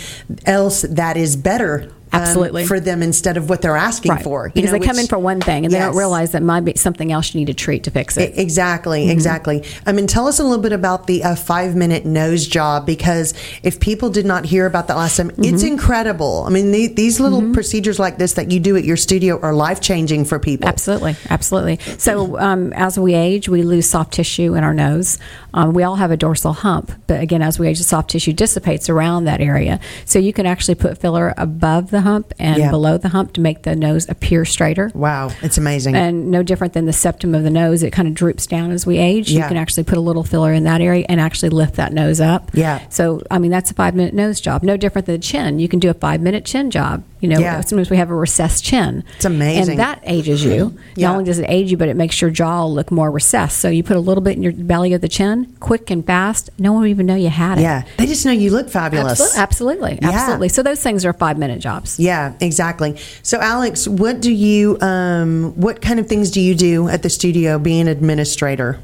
[0.46, 1.90] else that is better.
[2.14, 2.66] Um, Absolutely.
[2.66, 4.22] for them instead of what they're asking Right.
[4.22, 4.50] for.
[4.54, 6.74] Because know, they come in for one thing and they don't realize that might be
[6.76, 8.38] something else you need to treat to fix it.
[8.38, 9.64] Exactly, exactly.
[9.86, 13.34] I mean, tell us a little bit about the uh, five minute nose job because
[13.62, 16.44] if people did not hear about that last time, it's incredible.
[16.46, 19.52] I mean, the, these little procedures like this that you do at your studio are
[19.52, 20.68] life changing for people.
[20.68, 21.78] Absolutely, absolutely.
[21.98, 25.18] So um, as we age, we lose soft tissue in our nose.
[25.56, 28.32] Um, we all have a dorsal hump, but again, as we age, the soft tissue
[28.32, 29.78] dissipates around that area.
[30.04, 32.70] So you can actually put filler above the hump and Yeah.
[32.72, 34.90] below the hump to make the nose appear straighter.
[34.94, 35.94] Wow, it's amazing.
[35.94, 38.84] And no different than the septum of the nose, it kind of droops down as
[38.84, 39.30] we age.
[39.30, 39.42] Yeah.
[39.42, 42.20] You can actually put a little filler in that area and actually lift that nose
[42.20, 42.50] up.
[42.52, 42.80] Yeah.
[42.88, 44.64] So, I mean, that's a five minute nose job.
[44.64, 45.60] No different than the chin.
[45.60, 47.04] You can do a five minute chin job.
[47.20, 47.60] You know, Yeah.
[47.62, 49.02] sometimes we have a recessed chin.
[49.16, 49.70] It's amazing.
[49.74, 50.74] And that ages you.
[50.96, 51.06] Yeah.
[51.08, 53.58] Not only does it age you, but it makes your jaw look more recessed.
[53.60, 56.50] So you put a little bit in your belly of the chin, quick and fast.
[56.58, 57.62] No one would even know you had it.
[57.62, 59.20] yeah, they just know you look fabulous.
[59.36, 59.44] Absolutely.
[59.44, 59.98] Absolutely.
[60.02, 60.10] Yeah.
[60.10, 60.48] absolutely.
[60.48, 61.98] So those things are five minute jobs.
[61.98, 62.96] Yeah, exactly.
[63.22, 67.10] So, Alex, what do you, um, what kind of things do you do at the
[67.10, 68.78] studio being an administrator?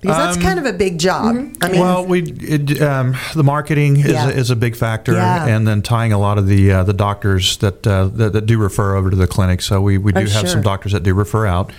[0.00, 1.36] Because that's Um, kind of a big job.
[1.62, 4.30] I mean, well, we it, um, the marketing is, Yeah.
[4.30, 5.46] is a big factor, Yeah.
[5.46, 8.58] and then tying a lot of the uh, the doctors that, uh, that that do
[8.58, 9.62] refer over to the clinic.
[9.62, 10.48] So we, we do Oh, have sure.
[10.48, 11.70] some doctors that do refer out,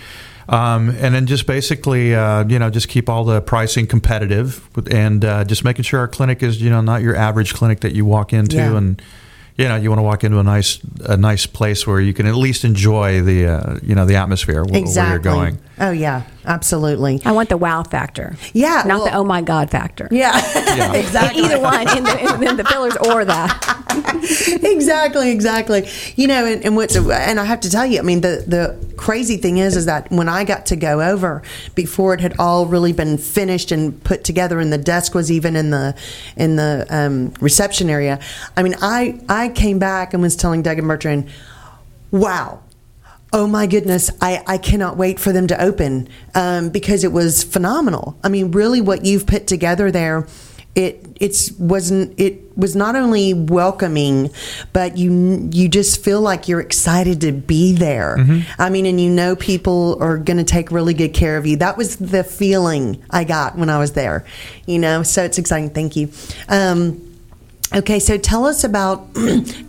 [0.48, 5.24] um, and then just basically uh, you know just keep all the pricing competitive, and
[5.24, 8.04] uh, just making sure our clinic is you know not your average clinic that you
[8.04, 8.76] walk into Yeah.
[8.76, 9.02] and.
[9.56, 12.26] You know, you want to walk into a nice, a nice place where you can
[12.26, 15.30] at least enjoy the, uh, you know, the atmosphere wh- exactly.
[15.30, 15.58] where you're going.
[15.78, 17.20] Oh, yeah, absolutely.
[17.24, 18.34] I want the wow factor.
[18.52, 20.08] Yeah, Not well- the oh my God factor.
[20.10, 20.34] Yeah,
[20.96, 21.42] In exactly.
[21.44, 24.60] either one, in the, in the fillers or that.
[24.64, 25.88] exactly, exactly.
[26.16, 28.93] You know, and, and what's and I have to tell you, I mean, the the
[28.96, 31.42] crazy thing is, is that when I got to go over
[31.74, 35.56] before it had all really been finished and put together, and the desk was even
[35.56, 35.94] in the
[36.36, 38.20] in the um, reception area.
[38.56, 41.28] I mean, I I came back and was telling Doug and Bertrand,
[42.10, 42.60] "Wow."
[43.32, 47.42] Oh my goodness, I, I cannot wait for them to open um, because it was
[47.42, 48.16] phenomenal.
[48.22, 50.28] I mean, really, what you've put together there
[50.74, 54.30] it it's wasn't it was not only welcoming
[54.72, 58.16] but you you just feel like you're excited to be there.
[58.58, 61.56] I mean and you know people are going to take really good care of you.
[61.56, 64.24] That was the feeling i got when i was there
[64.66, 65.02] you know?
[65.02, 65.70] So it's exciting.
[65.70, 66.10] Thank you.
[66.48, 67.10] Um,
[67.74, 69.08] Okay, so tell us about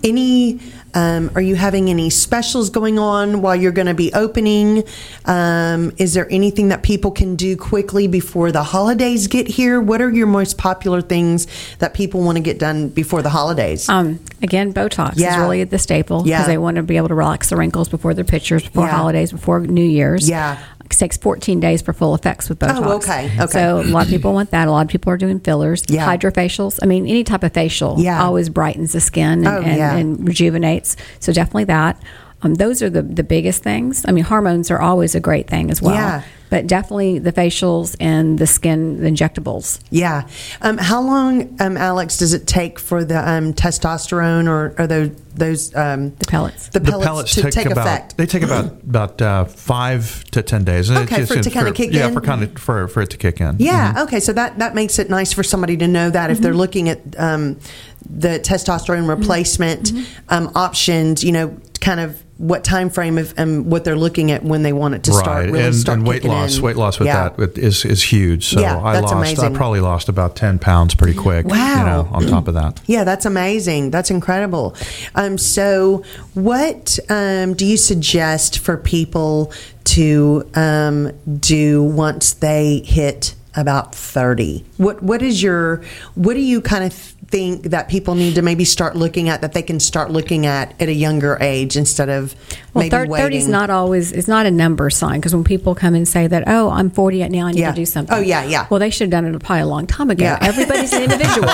[0.03, 0.59] any.
[0.95, 4.83] Um, are you having any specials going on while you're going to be opening?
[5.25, 9.81] Um, is there anything that people can do quickly before the holidays get here?
[9.81, 11.47] What are your most popular things
[11.79, 13.89] that people want to get done before the holidays?
[13.89, 15.33] Um, again, Botox Yeah.
[15.33, 16.47] is really the staple because Yeah.
[16.47, 18.91] they want to be able to relax the wrinkles before their pictures, before Yeah.
[18.91, 20.29] holidays, before New Year's.
[20.29, 20.57] Yeah.
[20.85, 22.77] It takes 14 days for full effects with Botox.
[22.85, 23.47] Oh, okay, okay.
[23.47, 24.67] So a lot of people want that.
[24.67, 26.05] A lot of people are doing fillers, Yeah.
[26.07, 26.79] hydrofacials.
[26.81, 28.23] I mean, any type of facial Yeah.
[28.23, 29.95] always brightens the skin and, Oh, and, yeah.
[29.95, 30.95] and rejuvenates.
[31.19, 31.97] So definitely that.
[32.43, 34.05] Um, those are the, the biggest things.
[34.07, 35.95] I mean, hormones are always a great thing as well.
[35.95, 36.21] Yeah.
[36.49, 39.79] But definitely the facials and the skin the injectables.
[39.89, 40.27] yeah.
[40.61, 45.09] Um, how long, um, Alex, does it take for the um, testosterone or, or those
[45.33, 46.69] those um, The pellets.
[46.69, 48.15] the The pellets, pellets to take, take about effect?
[48.17, 50.89] they take about about uh, five to ten days.
[50.89, 52.13] And Okay, it's for it to just kinda kick yeah, in?
[52.13, 53.55] for kind of for for it to kick in.
[53.59, 53.93] Yeah.
[53.93, 54.03] Mhm.
[54.03, 54.19] Okay.
[54.19, 56.99] So that that makes it nice for somebody to know that if they're looking at
[57.19, 57.59] um,
[58.07, 59.91] the testosterone replacement
[60.29, 64.43] um, options, you know, kind of what time frame of um, what they're looking at
[64.43, 66.63] when they want it to start right, really and, start and weight loss, in.
[66.63, 67.23] weight loss with Yeah.
[67.23, 68.47] that with- is is huge.
[68.47, 69.55] So Yeah, I lost, amazing.
[69.55, 71.45] I probably lost about ten pounds pretty quick.
[71.47, 71.79] Wow.
[71.79, 72.81] You know, on top of that.
[72.87, 73.91] Yeah, that's amazing.
[73.91, 74.75] That's incredible.
[75.15, 79.51] Um, so, what um, do you suggest for people
[79.85, 84.65] to um, do once they hit about thirty?
[84.77, 85.81] What What is your
[86.15, 89.53] What do you kind of think that people need to maybe start looking at that
[89.53, 92.35] they can start looking at at a younger age instead of
[92.73, 93.25] Well, maybe thir- waiting?
[93.25, 96.27] 30 is not always, it's not a number sign because when people come and say
[96.27, 97.71] that, oh, I'm 40 now, I need Yeah.
[97.71, 98.15] to do oh, something.
[98.15, 98.67] Oh, yeah, yeah.
[98.69, 100.23] Well, they should have done it probably a long time ago.
[100.23, 100.37] Yeah.
[100.41, 101.47] Everybody's an individual.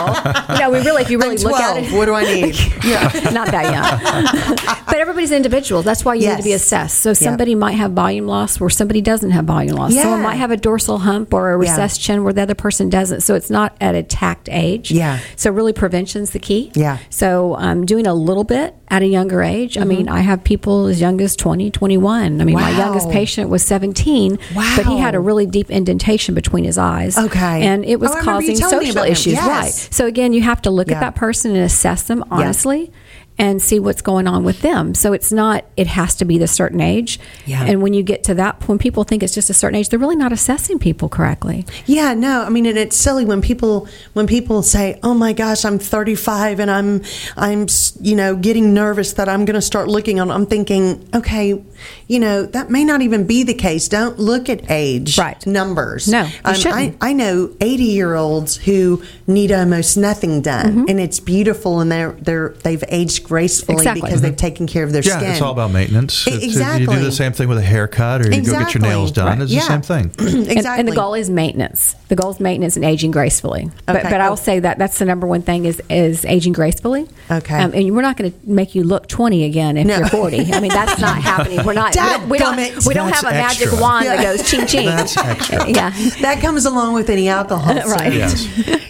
[0.50, 1.94] you know, we really, if you really I'm look at it.
[1.94, 2.56] What do I need?
[2.84, 3.04] yeah.
[3.32, 4.76] not that young.
[4.86, 5.84] but everybody's individual.
[5.84, 7.00] That's why you need to be assessed.
[7.00, 9.94] So somebody might have volume loss where somebody doesn't have volume loss.
[9.94, 10.02] Yeah.
[10.02, 11.70] Someone might have a dorsal hump or a Yeah.
[11.72, 13.22] recessed chin where the other person doesn't.
[13.22, 14.92] So it's not at a tact age.
[14.92, 15.20] Yeah.
[15.38, 16.72] So really prevention's the key.
[16.74, 16.98] Yeah.
[17.12, 19.78] So um, doing a little bit at a younger age.
[19.78, 22.42] I mean, I have people as young as 20, 21.
[22.42, 22.80] I mean, my Mm-hmm.
[22.80, 24.74] Youngest patient was 17, wow.
[24.76, 27.18] but he had a really deep indentation between his eyes.
[27.18, 27.62] Okay.
[27.64, 29.34] And it was Oh, I remember you causing social issues.
[29.34, 29.48] Yes.
[29.48, 29.94] Right.
[29.94, 30.96] So again, you have to look Yeah.
[30.96, 32.92] at that person and assess them honestly
[33.38, 34.94] and see what's going on with them.
[34.94, 37.20] So it's not it has to be the certain age.
[37.46, 37.64] Yeah.
[37.66, 39.98] And when you get to that point, people think it's just a certain age, they're
[40.00, 41.66] really not assessing people correctly.
[41.88, 45.66] Yeah, no, I mean, and it's silly when people when people say, "Oh my gosh,
[45.66, 47.02] I'm 35 and I'm
[47.36, 47.66] I'm
[48.00, 51.64] you know getting nervous that I'm going to start looking on." I'm thinking, okay,
[52.08, 53.88] you know that may not even be the case.
[53.88, 55.44] Don't look at age, Right.
[55.48, 56.08] Numbers.
[56.08, 56.94] No, um, I.
[57.02, 60.86] I know 80 year olds who need almost nothing done, Mm-hmm.
[60.90, 64.02] and it's beautiful, and they're they're they've aged gracefully Exactly.
[64.02, 65.24] because they've taken care of their Yeah, skin.
[65.28, 66.28] Yeah, it's all about maintenance.
[66.28, 66.86] E- It's- You exactly.
[66.96, 69.28] do the same thing with a haircut, or you go get your nails done.
[69.28, 69.42] Right.
[69.42, 69.62] It's Yeah.
[69.62, 70.12] the same thing.
[70.20, 70.56] exactly.
[70.58, 71.96] And, and the goal is maintenance.
[72.10, 73.70] The goal is maintenance and aging gracefully.
[73.86, 74.10] But, Okay.
[74.10, 74.32] but I Oh.
[74.32, 77.08] will say that that's the number one thing is is aging gracefully.
[77.30, 77.56] Okay.
[77.58, 79.98] Um, and we're not going to make you look 20 again if No.
[79.98, 80.52] you're 40.
[80.54, 81.66] I mean, that's not happening.
[81.66, 81.94] We're not.
[81.94, 82.56] Dad we don't.
[82.58, 83.82] We don't, we don't have a magic extra.
[83.82, 84.16] wand Yeah.
[84.18, 84.86] that goes ching ching.
[84.88, 85.70] That's extra.
[85.70, 85.92] yeah.
[86.22, 87.72] that comes along with any alcohol.
[87.92, 88.14] Right.
[88.14, 88.48] Yes.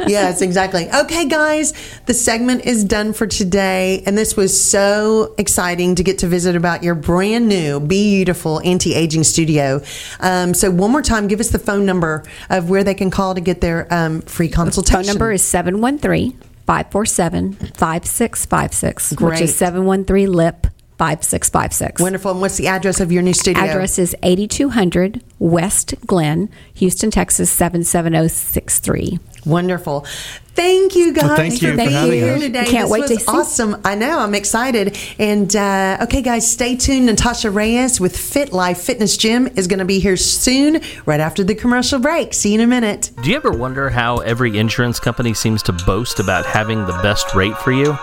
[0.07, 0.87] yes, exactly.
[0.93, 1.73] Okay, guys,
[2.05, 4.03] the segment is done for today.
[4.05, 8.93] And this was so exciting to get to visit about your brand new, beautiful anti
[8.93, 9.81] aging studio.
[10.19, 13.33] Um, so, one more time, give us the phone number of where they can call
[13.33, 15.05] to get their um, free consultation.
[15.05, 16.33] Phone number is 713
[16.67, 20.67] 547 5656, which is 713 LIP
[21.01, 21.99] 5656.
[21.99, 22.29] Wonderful.
[22.31, 23.63] And what's the address of your new studio?
[23.63, 29.17] Address is 8200 West Glen, Houston, Texas 77063.
[29.43, 30.05] Wonderful.
[30.53, 32.41] Thank you guys Well, thank you for for being having here us.
[32.41, 32.65] today.
[32.65, 33.25] Can't this wait was to see.
[33.27, 33.81] awesome.
[33.83, 34.19] I know.
[34.19, 34.95] I'm excited.
[35.17, 37.07] And uh, okay, guys, stay tuned.
[37.07, 41.43] Natasha Reyes with Fit Life Fitness Gym is going to be here soon, right after
[41.43, 42.35] the commercial break.
[42.35, 43.09] See you in a minute.
[43.23, 47.33] Do you ever wonder how every insurance company seems to boast about having the best
[47.33, 47.97] rate for you?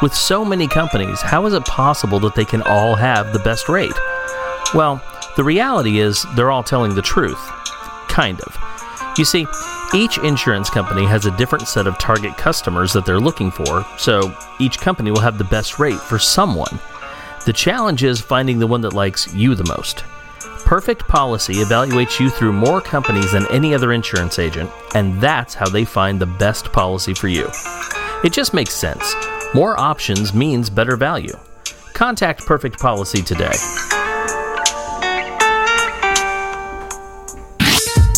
[0.00, 3.68] With so many companies, how is it possible that they can all have the best
[3.68, 3.98] rate?
[4.72, 5.02] Well,
[5.36, 7.40] the reality is they're all telling the truth.
[8.06, 8.56] Kind of.
[9.18, 9.44] You see,
[9.92, 14.32] each insurance company has a different set of target customers that they're looking for, so
[14.60, 16.78] each company will have the best rate for someone.
[17.44, 20.04] The challenge is finding the one that likes you the most.
[20.64, 25.68] Perfect Policy evaluates you through more companies than any other insurance agent, and that's how
[25.68, 27.48] they find the best policy for you.
[28.22, 29.14] It just makes sense.
[29.54, 31.34] More options means better value.
[31.94, 33.97] Contact Perfect Policy today.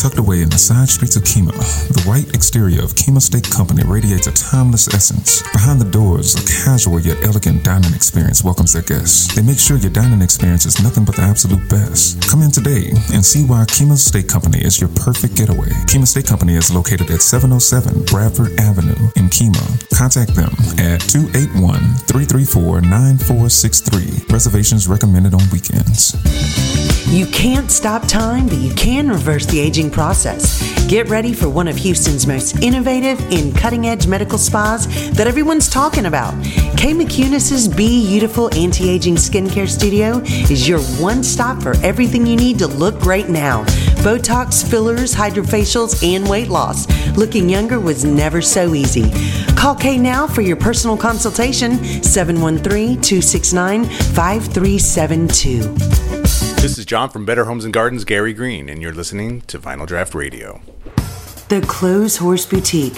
[0.01, 1.53] Tucked away in the side streets of Kemah,
[1.93, 5.45] the white exterior of Kemah Steak Company radiates a timeless essence.
[5.53, 9.29] Behind the doors, a casual yet elegant dining experience welcomes their guests.
[9.35, 12.17] They make sure your dining experience is nothing but the absolute best.
[12.27, 15.69] Come in today and see why Kemah Steak Company is your perfect getaway.
[15.85, 19.85] Kemah Steak Company is located at 707 Bradford Avenue in Kemah.
[19.93, 20.49] Contact them
[20.81, 21.77] at 281
[22.09, 24.33] 334 9463.
[24.33, 26.17] Reservations recommended on weekends.
[27.11, 30.61] You can't stop time, but you can reverse the aging process.
[30.87, 35.69] Get ready for one of Houston's most innovative and cutting edge medical spas that everyone's
[35.69, 36.33] talking about.
[36.77, 42.35] Kay McCunis's Be Beautiful Anti Aging Skincare Studio is your one stop for everything you
[42.35, 43.63] need to look great now.
[44.03, 46.87] Botox, fillers, hydrofacials, and weight loss.
[47.15, 49.09] Looking younger was never so easy.
[49.55, 56.10] Call Kay now for your personal consultation 713 269 5372.
[56.61, 59.87] This is John from Better Homes and Gardens, Gary Green, and you're listening to Vinyl
[59.87, 60.61] Draught Radio.
[61.49, 62.97] The Clothes Horse Boutique.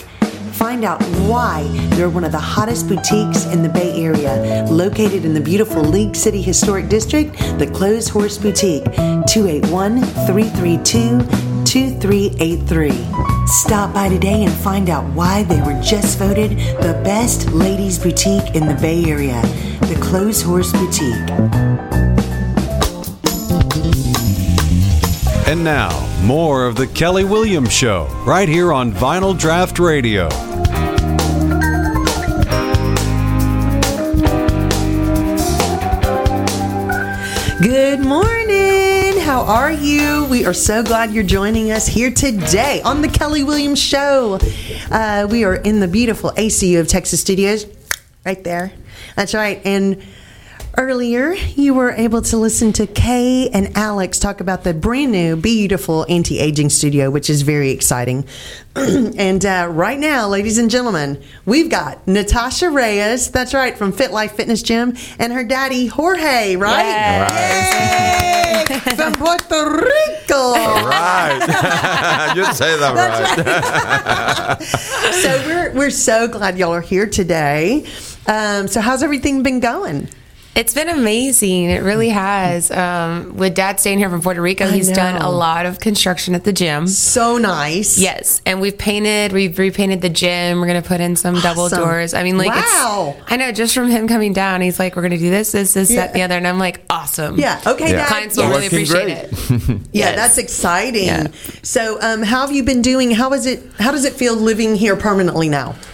[0.51, 4.65] Find out why they're one of the hottest boutiques in the Bay Area.
[4.69, 11.19] Located in the beautiful League City Historic District, the Clothes Horse Boutique, 281 332
[11.63, 13.47] 2383.
[13.47, 18.55] Stop by today and find out why they were just voted the best ladies' boutique
[18.55, 19.41] in the Bay Area.
[19.87, 22.22] The Clothes Horse Boutique.
[25.53, 30.27] And now, more of the Kelly Williams Show, right here on Vinyl Draught Radio.
[37.61, 39.19] Good morning.
[39.19, 40.25] How are you?
[40.25, 44.39] We are so glad you're joining us here today on the Kelly Williams Show.
[44.89, 47.67] Uh, we are in the beautiful ACU of Texas Studios,
[48.25, 48.71] right there.
[49.15, 49.61] That's right.
[49.63, 50.01] And
[50.77, 55.35] earlier, you were able to listen to Kay and Alex talk about the brand new
[55.35, 58.25] beautiful anti aging studio, which is very exciting.
[58.75, 63.31] and uh, right now, ladies and gentlemen, we've got Natasha Reyes.
[63.31, 66.55] That's right, from Fit Life Fitness Gym, and her daddy Jorge.
[66.55, 67.27] Right?
[67.29, 68.33] Yay!
[68.95, 70.35] from Puerto Rico.
[70.35, 72.33] All right.
[72.35, 74.63] you say that right.
[75.21, 77.85] so we're we're so glad y'all are here today.
[78.27, 80.07] Um, so how's everything been going?
[80.55, 81.71] It's been amazing.
[81.71, 82.69] It really has.
[82.69, 86.35] Um, with Dad staying here from Puerto Rico, I he's done a lot of construction
[86.35, 86.85] at the gym.
[86.85, 87.97] So nice.
[87.97, 89.31] Yes, and we've painted.
[89.31, 90.61] We've repainted the gym.
[90.61, 91.79] We're gonna put in some double Awesome.
[91.79, 92.13] doors.
[92.13, 93.15] I mean, like, Wow.
[93.17, 95.73] It's, I know just from him coming down, he's like, "We're gonna do this, this,
[95.73, 97.59] this, that, the other," and I'm like, "Awesome." Yeah.
[97.65, 98.07] Okay, The Dad.
[98.09, 98.49] clients will Yeah.
[98.51, 99.61] really appreciate great.
[99.71, 99.79] it.
[99.91, 101.33] Yeah, that's exciting.
[101.63, 103.09] So, um, how have you been doing?
[103.09, 103.63] How is it?
[103.79, 105.73] How does it feel living here permanently now?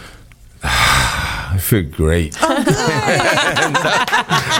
[1.59, 2.31] I feel great.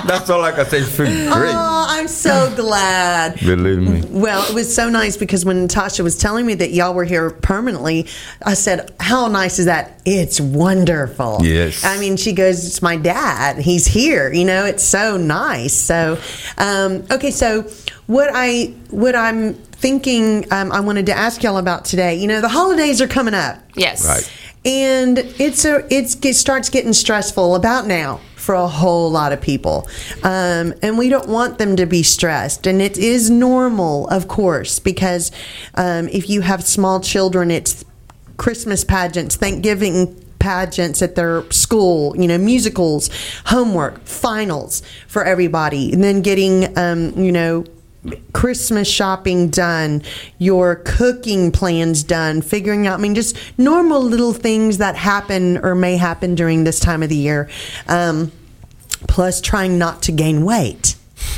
[0.06, 0.84] That's all I can say.
[0.84, 1.54] Feel great.
[1.54, 3.40] Oh, I'm so glad.
[3.40, 4.04] Believe me.
[4.10, 7.30] Well, it was so nice because when Natasha was telling me that y'all were here
[7.30, 8.06] permanently,
[8.46, 10.02] I said, "How nice is that?
[10.04, 11.86] It's wonderful." Yes.
[11.86, 13.60] I mean, she goes, "It's my dad.
[13.60, 15.74] He's here." You know, it's so nice.
[15.74, 16.20] So,
[16.58, 17.62] um, okay, so
[18.08, 22.16] what I what I'm thinking um, I wanted to ask y'all about today.
[22.16, 23.58] You know, the holidays are coming up.
[23.76, 24.06] Yes.
[24.06, 24.30] Right.
[24.65, 29.39] And it's a it's it starts getting stressful about now for a whole lot of
[29.39, 29.88] people,
[30.24, 32.67] um, and we don't want them to be stressed.
[32.67, 35.32] And it is normal, of course, because
[35.76, 37.86] um, if you have small children, it's
[38.38, 43.10] Christmas pageants, Thanksgiving pageants at their school, you know, musicals,
[43.45, 47.65] homework, finals for everybody, and then getting, um, you know,
[48.34, 50.04] Christmas shopping done,
[50.38, 55.76] your cooking plans done, figuring out, I mean, just normal little things that happen or
[55.76, 57.50] may happen during this time of the year.
[57.88, 58.32] Um,
[59.08, 60.95] plus, trying not to gain weight.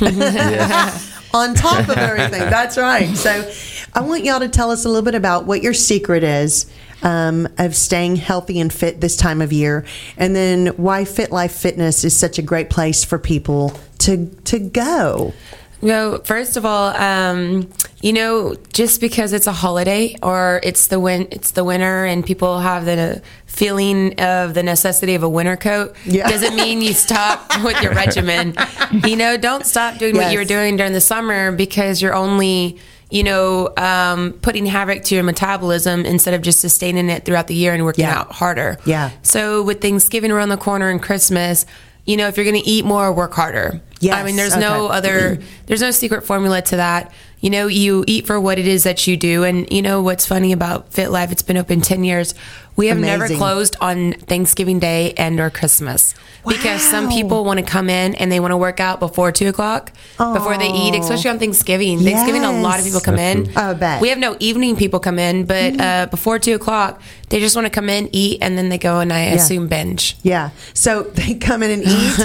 [1.34, 2.40] On top of everything.
[2.40, 3.16] That's right.
[3.16, 3.50] So,
[3.94, 6.70] I want y'all to tell us a little bit about what your secret is
[7.02, 9.84] um, of staying healthy and fit this time of year,
[10.16, 14.58] and then why Fit Life Fitness is such a great place for people to to
[14.58, 15.34] go.
[15.82, 17.68] No, first of all, um,
[18.00, 22.24] you know, just because it's a holiday or it's the win, it's the winter, and
[22.24, 26.28] people have the feeling of the necessity of a winter coat, Yeah.
[26.34, 28.54] doesn't mean you stop with your regimen.
[29.06, 32.78] You know, don't stop doing what you were doing during the summer because you're only,
[33.10, 37.54] you know, um, putting havoc to your metabolism instead of just sustaining it throughout the
[37.54, 38.18] year and working Yeah.
[38.20, 38.76] out harder.
[38.84, 39.10] Yeah.
[39.22, 41.64] So with Thanksgiving around the corner and Christmas,
[42.04, 43.80] you know, if you're going to eat more, work harder.
[44.00, 47.12] Yes, I mean, there's no other, there's no secret formula to that.
[47.40, 49.44] You know, you eat for what it is that you do.
[49.44, 51.30] And you know what's funny about Fit Life?
[51.30, 52.34] It's been open 10 years.
[52.74, 56.14] We have never closed on Thanksgiving Day and or Christmas
[56.46, 59.48] because some people want to come in and they want to work out before two
[59.48, 61.98] o'clock before they eat, especially on Thanksgiving.
[62.00, 63.54] Thanksgiving, a lot of people come in.
[63.56, 64.00] I bet.
[64.00, 67.66] We have no evening people come in, but uh, before two o'clock, they just want
[67.66, 69.34] to come in, eat, and then they go and I Yeah.
[69.34, 70.16] assume binge.
[70.22, 70.50] Yeah.
[70.74, 72.18] So they come in and eat.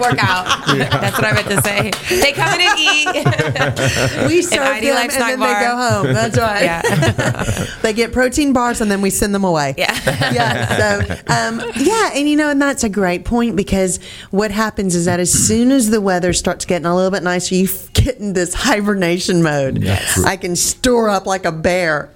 [0.00, 0.66] work out.
[0.66, 1.90] That's what I meant to say.
[2.20, 4.26] They come in and eat.
[4.28, 5.54] we serve them and then Bar.
[5.54, 6.12] they go home.
[6.12, 6.60] That's right.
[6.70, 6.82] Yeah.
[7.90, 9.74] They get protein bars and then we send them away.
[9.76, 9.92] Yeah.
[10.32, 10.76] yeah.
[10.76, 13.98] So, um, yeah, and you know, and that's a great point because
[14.30, 17.56] what happens is that as soon as the weather starts getting a little bit nicer,
[17.56, 19.84] you get in this hibernation mode.
[20.24, 22.10] I can store up like a bear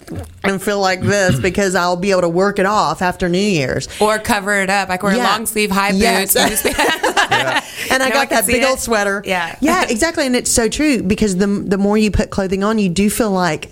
[0.44, 3.88] and feel like this because I'll be able to work it off after New Year's.
[4.00, 4.88] Or cover it up.
[4.88, 5.26] Like wear Yeah.
[5.28, 6.34] long sleeve high Yes.
[6.34, 6.36] boots.
[6.36, 6.66] and just-
[7.90, 8.66] and I No got one that big it.
[8.68, 9.22] old sweater.
[9.26, 9.56] Yeah.
[9.60, 12.88] yeah, exactly, and it's so true because the the more you put clothing on, you
[12.88, 13.70] do feel like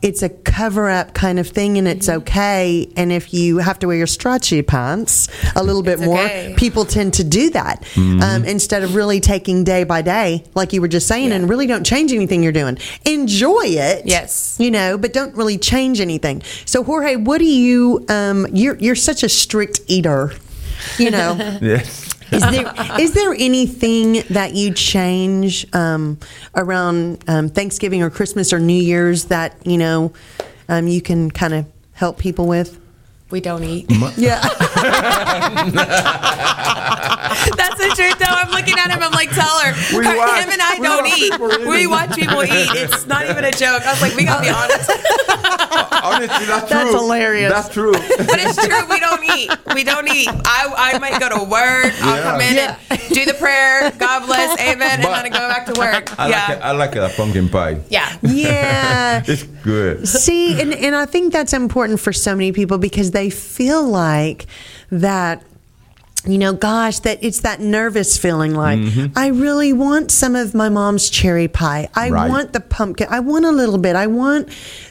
[0.00, 1.96] it's a cover up kind of thing, and Mm-hmm.
[1.98, 2.88] it's okay.
[2.96, 6.54] And if you have to wear your stretchy pants a little bit It's more, okay.
[6.56, 10.80] people tend to do that um, instead of really taking day by day, like you
[10.80, 12.78] were just saying, and really don't change anything you're doing.
[13.04, 14.56] Enjoy it, Yes.
[14.60, 16.42] you know, but don't really change anything.
[16.64, 18.04] So, Jorge, what do you?
[18.08, 20.32] Um, you're you're such a strict eater,
[20.98, 21.58] you know.
[21.60, 22.07] Yes.
[22.30, 26.18] Is there is there anything that you change um,
[26.54, 30.12] around um, Thanksgiving or Christmas or New Year's that you know
[30.68, 32.78] um, you can kind of help people with?
[33.30, 33.86] we don't eat.
[34.16, 34.40] Yeah,
[37.56, 38.26] That's the truth, though.
[38.28, 39.02] I'm looking at him.
[39.02, 39.72] I'm like, tell her.
[39.96, 41.32] We Her- watch- him and I don't eat.
[41.32, 41.66] people eat.
[41.68, 42.68] We watch people eat.
[42.76, 43.82] It's not even a joke.
[43.86, 44.90] I was like, we gotta be honest.
[46.00, 46.78] Honestly, that's, true.
[46.78, 46.98] That's true.
[47.00, 47.52] hilarious.
[47.52, 47.92] That's true.
[47.92, 48.86] But it's true.
[48.88, 49.50] We don't eat.
[49.74, 50.28] We don't eat.
[50.28, 51.92] I, I might go to work.
[52.02, 52.22] I'll Yeah.
[52.22, 52.76] come in Yeah.
[52.90, 53.90] and do the prayer.
[53.98, 54.58] God bless.
[54.68, 55.00] Amen.
[55.02, 56.18] But- and then I go back to work.
[56.18, 56.38] I yeah.
[56.48, 56.62] like it.
[56.62, 57.80] I like it, a pumpkin pie.
[57.90, 58.16] Yeah.
[58.22, 59.22] yeah.
[59.26, 60.06] It's good.
[60.08, 64.46] See, and, and I think that's important for so many people because they feel like
[64.90, 65.42] that.
[66.26, 68.80] You know, gosh, that it's that nervous feeling like
[69.14, 71.88] I really want some of my mom's cherry pie.
[71.94, 72.28] I Right.
[72.28, 73.06] want the pumpkin.
[73.08, 73.94] I want a little bit.
[73.94, 74.48] I want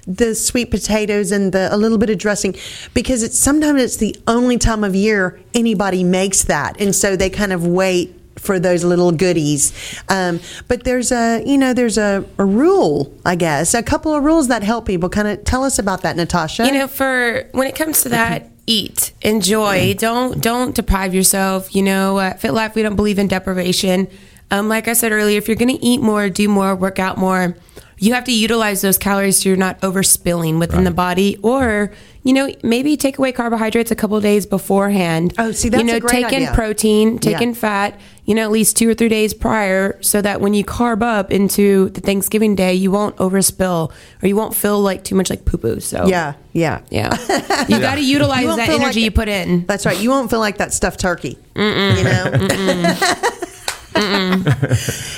[0.07, 2.55] the sweet potatoes and the a little bit of dressing
[2.93, 7.29] because it's sometimes it's the only time of year anybody makes that, and so they
[7.29, 9.73] kind of wait for those little goodies.
[10.07, 10.39] Um,
[10.69, 14.47] but there's a, you know, there's a, a rule, I guess, a couple of rules
[14.47, 15.09] that help people.
[15.09, 16.65] Kind of tell us about that, Natasha.
[16.65, 19.95] You know, for when it comes to that, eat, enjoy.
[19.95, 21.73] Don't don't deprive yourself.
[21.73, 24.07] You know, at Fit Life, we don't believe in deprivation.
[24.51, 27.17] Um, like I said earlier, if you're going to eat more, do more, work out
[27.17, 27.57] more,
[27.97, 31.91] you have to utilize those calories so you're not overspilling within the body, or
[32.27, 35.33] you know, maybe take away carbohydrates a couple days beforehand.
[35.37, 37.41] Oh, see, that's you know, a great take in protein, take Yeah.
[37.43, 37.97] in fat.
[38.25, 41.31] You know, at least two or three days prior, so that when you carb up
[41.31, 43.89] into the Thanksgiving day, you won't overspill
[44.21, 45.79] or you won't feel like too much like poo poo.
[45.79, 46.81] So yeah, yeah.
[46.89, 47.15] yeah.
[47.69, 49.65] You got to utilize that energy like- you put in.
[49.65, 49.97] That's right.
[49.97, 51.37] You won't feel like that stuffed turkey.
[51.55, 51.63] You
[52.03, 52.97] know?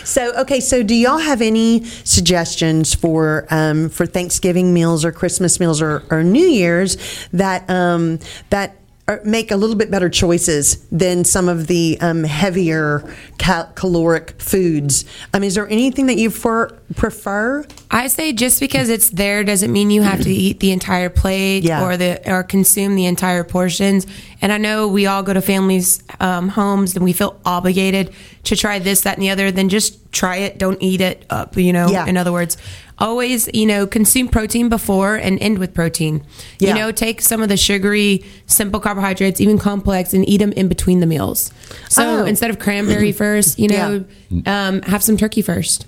[0.03, 5.59] so okay, so do y'all have any suggestions for um, for Thanksgiving meals or Christmas
[5.59, 6.97] meals or, or New Year's
[7.31, 8.19] that um,
[8.49, 8.78] that
[9.23, 13.03] make a little bit better choices than some of the um, heavier
[13.37, 15.05] cal- caloric foods?
[15.33, 17.65] Um, is there anything that you for, prefer?
[17.91, 21.63] I say just because it's there doesn't mean you have to eat the entire plate
[21.63, 21.83] Yeah.
[21.83, 24.05] or the or consume the entire portions.
[24.41, 28.13] And I know we all go to families' um, homes and we feel obligated
[28.45, 29.51] to try this, that, and the other.
[29.51, 30.57] Then just try it.
[30.57, 31.57] Don't eat it up.
[31.57, 31.87] You know.
[31.89, 32.05] Yeah.
[32.05, 32.57] In other words,
[32.99, 36.23] always you know consume protein before and end with protein.
[36.59, 36.69] Yeah.
[36.69, 40.67] You know, take some of the sugary, simple carbohydrates, even complex, and eat them in
[40.67, 41.51] between the meals.
[41.89, 42.25] So Oh.
[42.25, 44.05] instead of cranberry first, you know,
[44.45, 45.85] um, have some turkey first.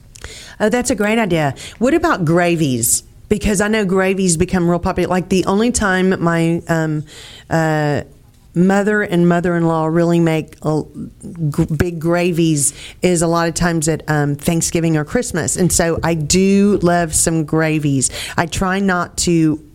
[0.59, 1.55] Oh, that's a great idea.
[1.79, 3.03] What about gravies?
[3.29, 5.07] Because I know gravies become real popular.
[5.09, 7.03] Like the only time my um,
[7.49, 8.01] uh,
[8.53, 10.83] mother and mother-in-law really make uh,
[11.55, 15.99] g- big gravies is a lot of times at um, Thanksgiving or Christmas, and so
[16.03, 18.09] I do love some gravies.
[18.37, 19.65] I try not to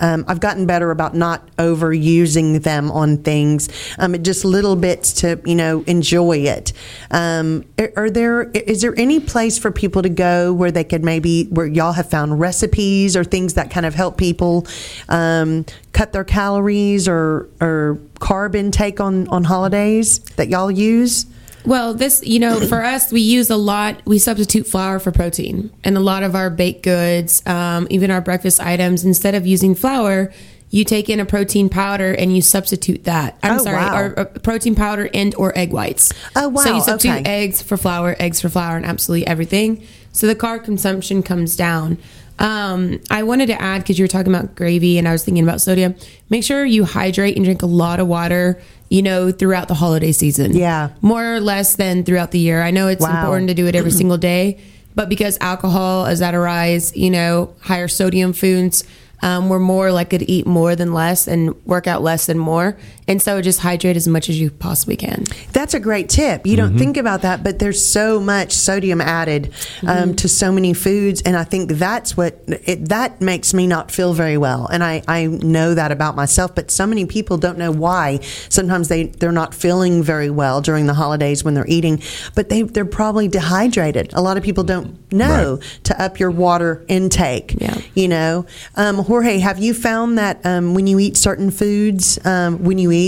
[0.00, 3.68] um, I've gotten better about not overusing them on things.
[3.98, 6.72] Um, just little bits to you know enjoy it.
[7.10, 11.04] Um, are, are there is there any place for people to go where they could
[11.04, 14.66] maybe where y'all have found recipes or things that kind of help people
[15.08, 21.26] um, cut their calories or or carb intake on on holidays that y'all use?
[21.64, 25.70] Well, this, you know, for us, we use a lot, we substitute flour for protein.
[25.84, 29.74] And a lot of our baked goods, um, even our breakfast items, instead of using
[29.74, 30.32] flour,
[30.70, 33.36] you take in a protein powder and you substitute that.
[33.42, 33.96] I'm Oh, sorry, wow.
[34.00, 36.12] or, or protein powder and or egg whites.
[36.34, 37.42] Oh, wow, So you substitute okay.
[37.44, 39.86] eggs for flour, eggs for flour, and absolutely everything.
[40.12, 41.98] So the carb consumption comes down.
[42.38, 45.44] Um, I wanted to add because you were talking about gravy and I was thinking
[45.44, 45.94] about sodium.
[46.30, 48.60] Make sure you hydrate and drink a lot of water.
[48.92, 50.54] You know, throughout the holiday season.
[50.54, 50.90] Yeah.
[51.00, 52.62] more or less than throughout the year.
[52.62, 53.18] I know it's Wow.
[53.20, 54.58] important to do it every single day,
[54.94, 58.84] but because alcohol is at a rise, you know, higher sodium foods.
[59.24, 62.76] Um, we're more likely to eat more than less and work out less than more.
[63.12, 65.24] And so just hydrate as much as you possibly can.
[65.52, 66.46] That's a great tip.
[66.46, 66.68] You Mm-hmm.
[66.68, 69.46] don't think about that, but there's so much sodium added
[69.82, 70.12] um, Mm-hmm.
[70.14, 74.14] to so many foods, and I think that's what it, that makes me not feel
[74.14, 74.66] very well.
[74.72, 78.20] And I, I know that about myself, but so many people don't know why.
[78.48, 82.00] Sometimes they they're not feeling very well during the holidays when they're eating,
[82.34, 84.06] but they they're probably dehydrated.
[84.14, 87.48] A lot of people don't know to up your water intake.
[87.60, 87.76] Yeah.
[87.94, 88.46] You know,
[88.76, 92.90] um, Jorge, have you found that um, when you eat certain foods, um, when you
[92.92, 93.01] eat,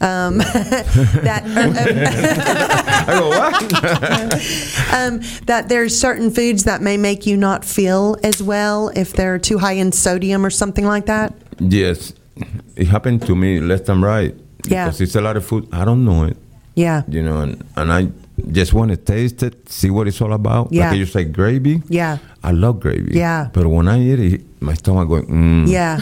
[0.00, 0.38] um,
[1.26, 1.42] that
[3.06, 3.30] go,
[4.96, 9.38] um, that there's certain foods that may make you not feel as well if they're
[9.38, 11.32] too high in sodium or something like that?
[11.60, 12.12] yes,
[12.76, 14.34] it happened to me left and right.
[14.66, 14.86] Yeah.
[14.86, 15.68] Because it's a lot of food.
[15.72, 16.36] I don't know it,
[16.74, 17.02] Yeah.
[17.08, 18.08] you know, and, and I
[18.52, 20.72] just want to taste it, see what it's all about.
[20.72, 20.88] Yeah.
[20.88, 21.82] Like you say, gravy.
[21.88, 22.16] Yeah.
[22.42, 23.12] I love gravy.
[23.18, 23.48] Yeah.
[23.52, 25.68] But when I eat it, my stomach going, mm.
[25.68, 26.00] Yeah.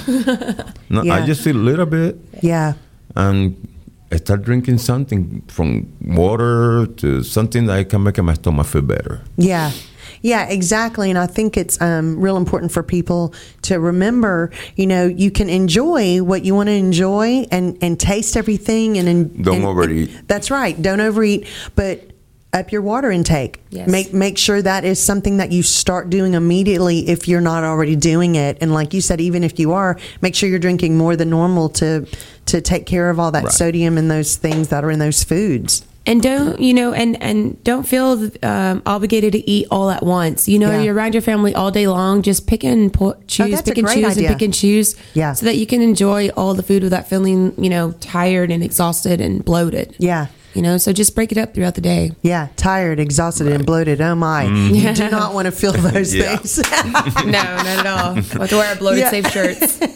[0.88, 1.14] No, Yeah.
[1.16, 2.74] I just eat a little bit Yeah.
[3.18, 3.68] And
[4.10, 8.82] I start drinking something from water to something that I can make my stomach feel
[8.82, 9.20] better.
[9.36, 9.72] Yeah.
[10.22, 11.10] Yeah, exactly.
[11.10, 15.48] And I think it's um, real important for people to remember, you know, you can
[15.48, 20.10] enjoy what you want to enjoy and, and taste everything and, and Don't and- overeat.
[20.26, 20.80] That's right.
[20.80, 21.46] Don't overeat,
[21.76, 22.10] but
[22.52, 23.60] up your water intake.
[23.70, 23.88] Yes.
[23.88, 27.94] Make make sure that is something that you start doing immediately if you're not already
[27.96, 28.56] doing it.
[28.60, 31.68] And like you said, even if you are, make sure you're drinking more than normal
[31.70, 32.06] to
[32.46, 33.52] to take care of all that Right.
[33.52, 35.84] sodium and those things that are in those foods.
[36.06, 40.48] and don't you know and and don't feel um, obligated to eat all at once
[40.48, 40.80] you know Yeah.
[40.84, 43.78] you're around your family all day long just pick and po- choose that's a pick
[43.78, 44.28] and choose idea.
[44.28, 45.34] and pick and choose Yeah.
[45.34, 49.20] so that you can enjoy all the food without feeling you know tired and exhausted
[49.20, 50.28] and bloated Yeah.
[50.58, 54.00] You know so just break it up throughout the day Yeah, tired, exhausted, and bloated.
[54.00, 54.46] Oh my!
[54.46, 54.74] Mm-hmm.
[54.74, 56.58] You do not want to feel those things.
[57.24, 59.10] no not at all we'll have to wear our bloated Yeah.
[59.10, 59.86] safe shirts so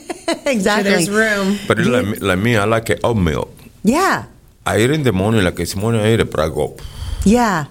[0.47, 0.91] exactly.
[0.91, 3.49] there's room But it's like, me- like me, I like it oatmeal.
[3.83, 4.27] Yeah,
[4.65, 6.77] I eat in the morning, like this morning I eat it, but I go,
[7.25, 7.65] yeah,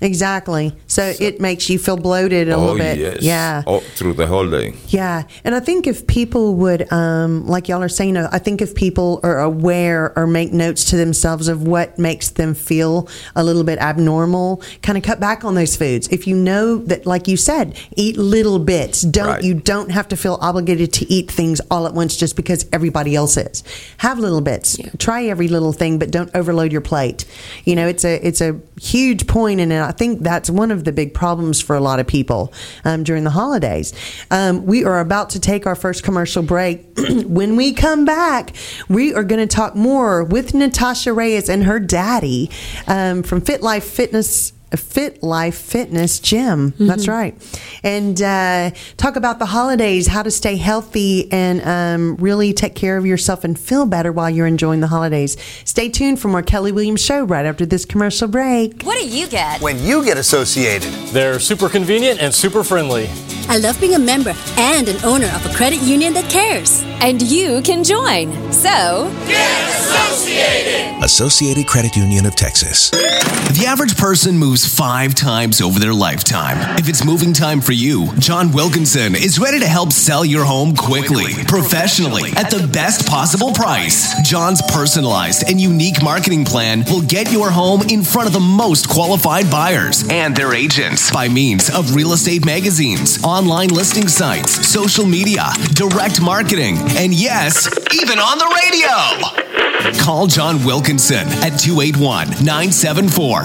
[0.00, 0.72] exactly.
[0.90, 2.98] So, it makes you feel bloated a oh little bit.
[2.98, 4.74] yes, Yeah, oh, through the whole day.
[4.88, 8.74] Yeah, and I think if people would, um, like y'all are saying, I think if
[8.74, 13.62] people are aware or make notes to themselves of what makes them feel a little
[13.62, 16.08] bit abnormal, kind of cut back on those foods.
[16.08, 19.02] If you know that, like you said, eat little bits.
[19.02, 19.44] Don't Right.
[19.44, 23.14] you don't have to feel obligated to eat things all at once just because everybody
[23.14, 23.62] else is.
[23.98, 24.76] Have little bits.
[24.98, 27.24] Try every little thing, but don't overload your plate.
[27.64, 30.92] You know, it's a it's a huge point, and I think that's one of the
[30.92, 32.52] big problems for a lot of people
[32.84, 33.92] um, during the holidays.
[34.30, 36.86] Um, we are about to take our first commercial break.
[37.24, 38.54] when we come back,
[38.88, 42.50] we are going to talk more with Natasha Reyes and her daddy
[42.86, 44.52] um, from Fit Life Fitness.
[44.76, 46.74] Fit Life Fitness Gym.
[46.78, 47.34] That's right.
[47.82, 52.96] And uh, talk about the holidays, how to stay healthy and um, really take care
[52.96, 55.36] of yourself and feel better while you're enjoying the holidays.
[55.64, 58.82] Stay tuned for more Kelly Williams Show right after this commercial break.
[58.82, 59.60] What do you get?
[59.60, 60.92] When you get associated.
[61.12, 63.08] They're super convenient and super friendly.
[63.48, 66.82] I love being a member and an owner of a credit union that cares.
[67.00, 68.30] And you can join.
[68.52, 71.02] So, get associated!
[71.02, 72.90] Associated Credit Union of Texas.
[72.90, 76.78] The average person moves five times over their lifetime.
[76.78, 80.74] If it's moving time for you, John Wilkinson is ready to help sell your home
[80.74, 84.20] quickly, professionally, at the best possible price.
[84.22, 88.88] John's personalized and unique marketing plan will get your home in front of the most
[88.88, 95.06] qualified buyers and their agents by means of real estate magazines, online listing sites, social
[95.06, 99.50] media, direct marketing, and yes, even on the radio.
[99.98, 103.44] Call John Wilkinson at 281 974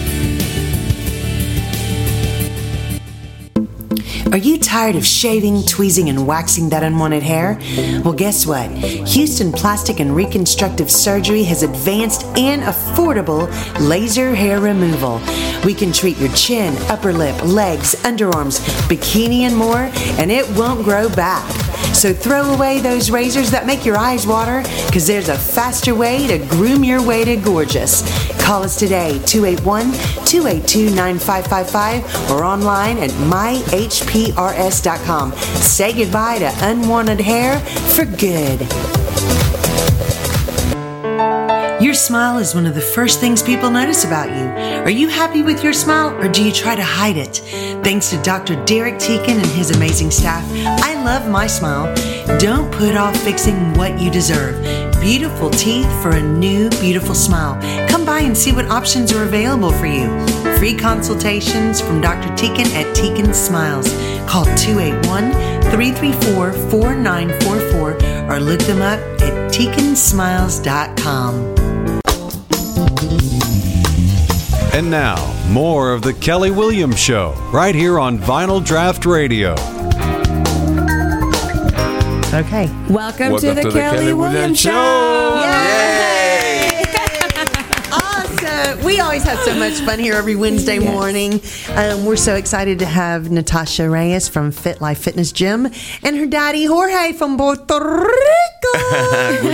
[4.36, 7.58] Are you tired of shaving, tweezing, and waxing that unwanted hair?
[8.04, 8.70] Well, guess what?
[8.70, 13.48] Houston Plastic and Reconstructive Surgery has advanced and affordable
[13.80, 15.22] laser hair removal.
[15.64, 18.60] We can treat your chin, upper lip, legs, underarms,
[18.90, 21.50] bikini, and more, and it won't grow back.
[21.96, 26.28] So throw away those razors that make your eyes water, because there's a faster way
[26.28, 28.04] to groom your way to gorgeous.
[28.46, 29.92] Call us today, 281
[30.26, 33.72] 282 9555, or online at myhprs.com.
[35.34, 38.62] Say goodbye to unwanted hair for good.
[41.82, 44.46] Your smile is one of the first things people notice about you.
[44.84, 47.38] Are you happy with your smile or do you try to hide it?
[47.84, 48.64] Thanks to Dr.
[48.66, 50.44] Derek Teakin and his amazing staff,
[50.84, 51.94] I love my smile.
[52.40, 54.85] Don't put off fixing what you deserve.
[55.06, 57.62] Beautiful teeth for a new, beautiful smile.
[57.88, 60.10] Come by and see what options are available for you.
[60.58, 62.30] Free consultations from Dr.
[62.30, 63.88] Teakin at Teakin Smiles.
[64.28, 65.32] Call 281
[65.70, 71.36] 334 4944 or look them up at teakinsmiles.com.
[74.74, 79.54] And now, more of the Kelly Williams Show, right here on Vinyl Draught Radio.
[82.36, 82.70] Okay.
[82.90, 84.72] Welcome, to the, Kelly, Williams, Show.
[87.94, 88.84] Awesome.
[88.84, 91.40] We always have so much fun here every Wednesday morning.
[91.70, 95.68] Um, we're so excited to have Natasha Reyes from Fit Life Fitness Gym
[96.04, 98.78] and her daddy Jorge from Puerto Rico,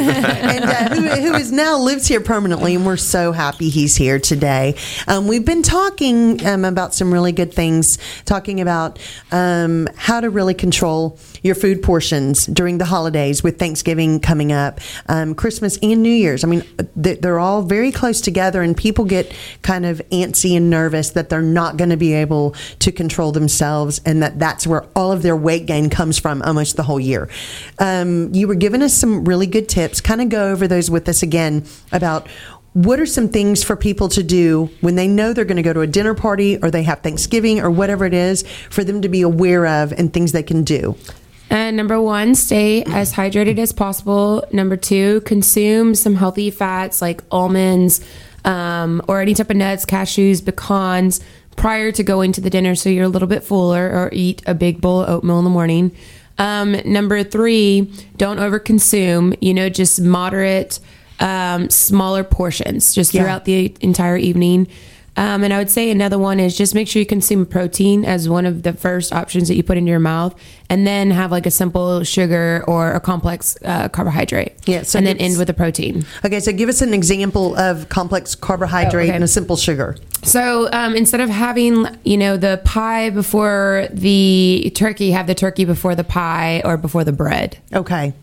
[0.02, 2.74] and uh, who, who is now lives here permanently.
[2.74, 4.76] And we're so happy he's here today.
[5.08, 8.98] Um, we've been talking um, about some really good things, talking about
[9.32, 14.80] um, how to really control your food portions during the holidays with Thanksgiving coming up,
[15.08, 16.44] um, Christmas and New Year's.
[16.44, 16.64] I mean,
[16.96, 19.32] they- they're all very close together, and people get
[19.62, 24.02] kind of antsy and nervous that they're not going to be able to control themselves,
[24.06, 27.28] and that that's where all of their weight gain comes from almost the whole year.
[27.80, 30.02] Um, you were giving us some really good tips.
[30.02, 32.28] Kind of go over those with us again about
[32.74, 35.74] what are some things for people to do when they know they're going to go
[35.74, 39.10] to a dinner party or they have Thanksgiving or whatever it is for them to
[39.10, 40.96] be aware of and things they can do?
[41.52, 44.43] And number one, stay as hydrated as possible.
[44.54, 47.99] Number two, consume some healthy fats like almonds
[48.45, 51.20] um, or any type of nuts, cashews, pecans
[51.58, 54.54] prior to going to the dinner so you're a little bit fuller or eat a
[54.56, 55.91] big bowl of oatmeal in the morning.
[56.38, 60.80] Um, number three, don't overconsume, you know, just moderate,
[61.20, 63.24] um, smaller portions just Yeah.
[63.24, 64.68] throughout the entire evening.
[65.18, 68.30] Um, and I would say another one is just make sure you consume protein as
[68.30, 70.34] one of the first options that you put into your mouth,
[70.70, 74.53] and then have like a simple sugar or a complex uh, carbohydrate.
[74.66, 76.05] Yeah, so and then end with a protein.
[76.24, 79.16] Okay, so give us an example of complex carbohydrate Oh, okay.
[79.16, 79.97] and a simple sugar.
[80.24, 85.66] So um, instead of having, you know, the pie before the turkey, have the turkey
[85.66, 87.57] before the pie or before the bread.
[87.74, 88.14] Okay.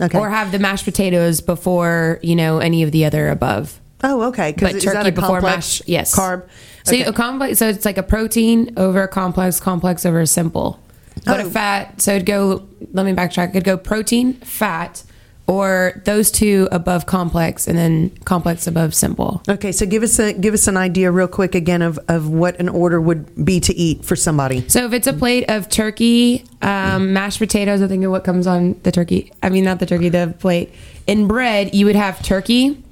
[0.00, 0.18] Okay.
[0.18, 3.78] Or have the mashed potatoes before, you know, any of the other above.
[4.02, 4.54] Oh, okay.
[4.58, 6.14] But is turkey a before mash, yes.
[6.14, 6.44] carb.
[6.84, 7.04] So Okay.
[7.04, 10.80] a complex, so it's like a protein over a complex, complex over a simple.
[11.24, 11.46] But Oh.
[11.46, 12.62] a fat, so it'd go.
[12.92, 13.50] Let me backtrack.
[13.50, 15.04] It'd go protein, fat,
[15.46, 19.42] or those two above complex, and then complex above simple.
[19.48, 22.58] Okay, so give us a give us an idea real quick again of, of what
[22.58, 24.64] an order would be to eat for somebody.
[24.68, 28.46] So if it's a plate of turkey, um, mashed potatoes, I think of what comes
[28.46, 29.32] on the turkey.
[29.42, 30.72] I mean, not the turkey, the plate.
[31.06, 32.82] In bread, you would have turkey,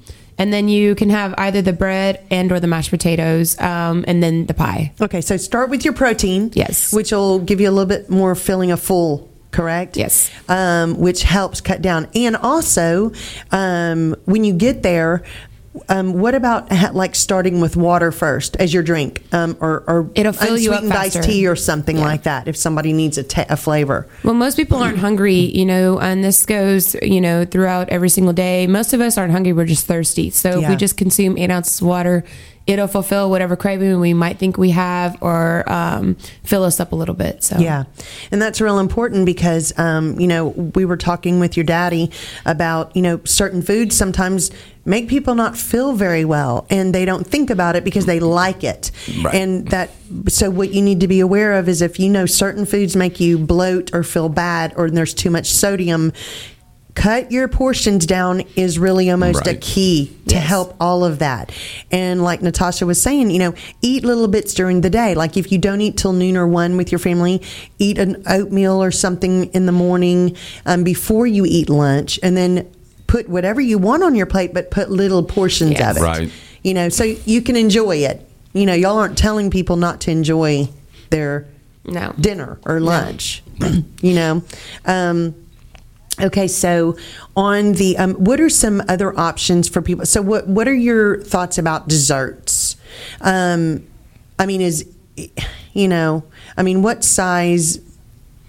[0.41, 4.23] and then you can have either the bread and or the mashed potatoes, um, and
[4.23, 4.91] then the pie.
[4.99, 6.49] Okay, so start with your protein.
[6.55, 6.91] Yes.
[6.91, 9.97] Which will give you a little bit more filling of full, correct?
[9.97, 10.31] Yes.
[10.49, 12.07] Um, which helps cut down.
[12.15, 13.11] And also,
[13.51, 15.21] um, when you get there,
[15.87, 20.33] um, what about like starting with water first as your drink, um, or, or It'll
[20.33, 23.55] fill you up iced tea or something like that if somebody needs a, ta- a
[23.55, 24.07] flavor?
[24.23, 28.33] Well, most people aren't hungry, you know, and this goes, you know, throughout every single
[28.33, 28.67] day.
[28.67, 30.29] Most of us aren't hungry; we're just thirsty.
[30.29, 32.25] So if we just consume eight ounces of water,
[32.71, 36.95] it'll fulfill whatever craving we might think we have, or um, fill us up a
[36.95, 37.43] little bit.
[37.43, 37.83] So Yeah,
[38.31, 42.11] and that's real important because um, you know we were talking with your daddy
[42.45, 44.51] about you know certain foods sometimes
[44.83, 48.63] make people not feel very well and they don't think about it because they like
[48.63, 48.89] it
[49.23, 49.35] Right.
[49.35, 49.91] and that
[50.27, 53.19] so what you need to be aware of is if you know certain foods make
[53.19, 56.11] you bloat or feel bad or there's too much sodium
[56.93, 61.51] cut your portions down is really almost a key to help all of that.
[61.89, 65.15] And like Natasha was saying, you know, eat little bits during the day.
[65.15, 67.41] Like if you don't eat till noon or one with your family,
[67.79, 70.35] eat an oatmeal or something in the morning
[70.65, 72.69] um, before you eat lunch, and then
[73.07, 75.91] put whatever you want on your plate, but put little portions Yes.
[75.97, 76.05] of it.
[76.05, 76.31] Right.
[76.63, 78.27] You know, so you can enjoy it.
[78.53, 80.67] You know, y'all aren't telling people not to enjoy
[81.09, 81.45] their
[81.85, 82.13] No.
[82.19, 83.43] dinner or lunch.
[84.01, 84.43] you know.
[84.85, 85.35] Um,
[86.21, 86.97] okay, so
[87.35, 90.05] on the um, what are some other options for people?
[90.05, 92.75] So what what are your thoughts about desserts?
[93.21, 93.87] Um,
[94.37, 94.87] I mean, is
[95.73, 96.23] you know,
[96.57, 97.79] I mean, what size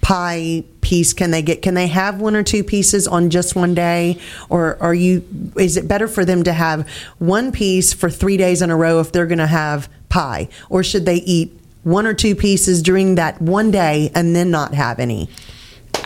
[0.01, 1.62] pie piece can they get?
[1.62, 4.18] Can they have one or two pieces on just one day,
[4.49, 5.25] or are you?
[5.57, 9.01] Is it better for them to have one piece for three days in a row
[9.01, 13.16] if they're going to have pie, or should they eat one or two pieces during
[13.16, 15.29] that one day and then not have any?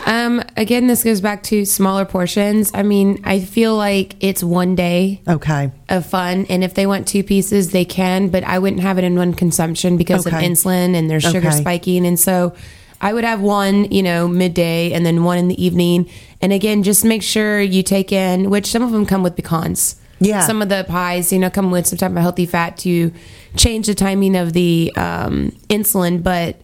[0.07, 2.71] Um, again, this goes back to smaller portions.
[2.73, 5.69] I mean, I feel like it's one day Okay.
[5.89, 8.29] of fun, and if they want two pieces, they can.
[8.29, 10.35] But I wouldn't have it in one consumption because Okay.
[10.37, 11.57] of insulin and their sugar Okay.
[11.59, 12.53] spiking, and so
[13.01, 16.07] I would have one, you know, midday, and then one in the evening.
[16.41, 19.97] And again, just make sure you take in, which some of them come with pecans.
[20.19, 20.39] Yeah.
[20.47, 23.11] Some of the pies, you know, come with some type of healthy fat to
[23.57, 26.23] change the timing of the um, insulin.
[26.23, 26.55] But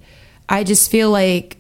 [0.50, 1.58] I just feel like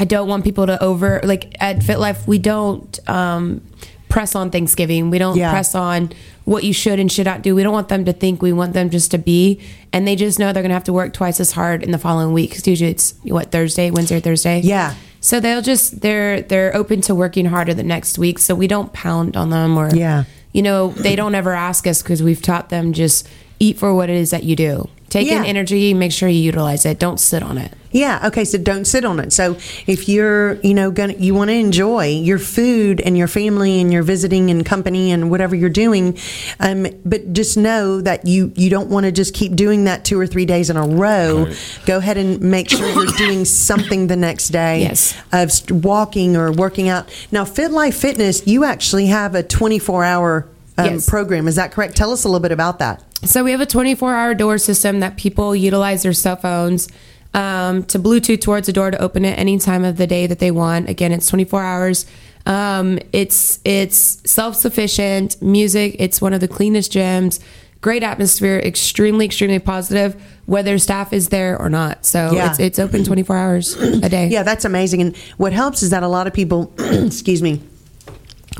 [0.00, 3.60] I don't want people to over like at FitLife we don't um,
[4.08, 5.10] press on Thanksgiving.
[5.10, 5.50] We don't Yeah.
[5.52, 6.10] press on
[6.44, 7.54] what you should and should not do.
[7.54, 8.42] We don't want them to think.
[8.42, 9.60] We want them just to be,
[9.92, 11.98] and they just know they're going to have to work twice as hard in the
[11.98, 12.50] following week.
[12.50, 14.60] Because usually it's what Thursday, Wednesday, or Thursday.
[14.62, 14.94] Yeah.
[15.20, 18.38] So they'll just they're they're open to working harder the next week.
[18.38, 20.24] So we don't pound on them or Yeah.
[20.52, 23.28] you know they don't ever ask us because we've taught them just
[23.60, 24.88] eat for what it is that you do.
[25.10, 26.98] Take in energy, make sure you utilize it.
[27.00, 27.74] Don't sit on it.
[27.90, 28.28] Yeah.
[28.28, 28.44] Okay.
[28.44, 29.32] So don't sit on it.
[29.32, 29.54] So
[29.88, 33.92] if you're, you know, gonna you want to enjoy your food and your family and
[33.92, 36.16] your visiting and company and whatever you're doing,
[36.60, 40.18] um, but just know that you you don't want to just keep doing that two
[40.20, 41.52] or three days in a row.
[41.84, 44.82] Go ahead and make sure you're doing something the next day.
[44.82, 45.16] Yes.
[45.32, 45.50] Of
[45.84, 47.08] walking or working out.
[47.32, 50.46] Now, Fit Life Fitness, you actually have a 24 hour
[50.78, 51.10] um, Yes.
[51.10, 51.48] program.
[51.48, 51.96] Is that correct?
[51.96, 53.02] Tell us a little bit about that.
[53.22, 56.88] So we have a 24 hour door system that people utilize their cell phones
[57.34, 60.38] um, to Bluetooth towards the door to open it any time of the day that
[60.38, 60.88] they want.
[60.88, 62.06] Again, it's 24 hours.
[62.46, 65.96] Um, it's it's self sufficient music.
[65.98, 67.38] It's one of the cleanest gyms.
[67.82, 68.58] Great atmosphere.
[68.58, 70.20] Extremely extremely positive.
[70.46, 72.04] Whether staff is there or not.
[72.06, 72.50] So Yeah.
[72.50, 74.28] it's it's open 24 hours a day.
[74.28, 75.02] Yeah, that's amazing.
[75.02, 77.60] And what helps is that a lot of people, excuse me,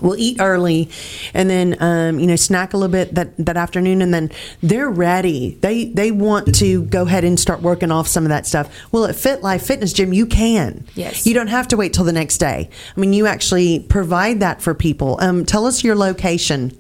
[0.01, 0.89] will eat early
[1.35, 4.03] and then um, you know snack a little bit that, that afternoon.
[4.03, 4.31] And then
[4.63, 5.59] they're ready.
[5.61, 8.75] They they want to go ahead and start working off some of that stuff.
[8.93, 10.87] Well at fit life fitness gym you can.
[10.95, 11.27] Yes.
[11.27, 12.71] you don't have to wait till the next day.
[12.97, 15.19] I mean you actually provide that for people.
[15.21, 16.77] Um, tell us your location.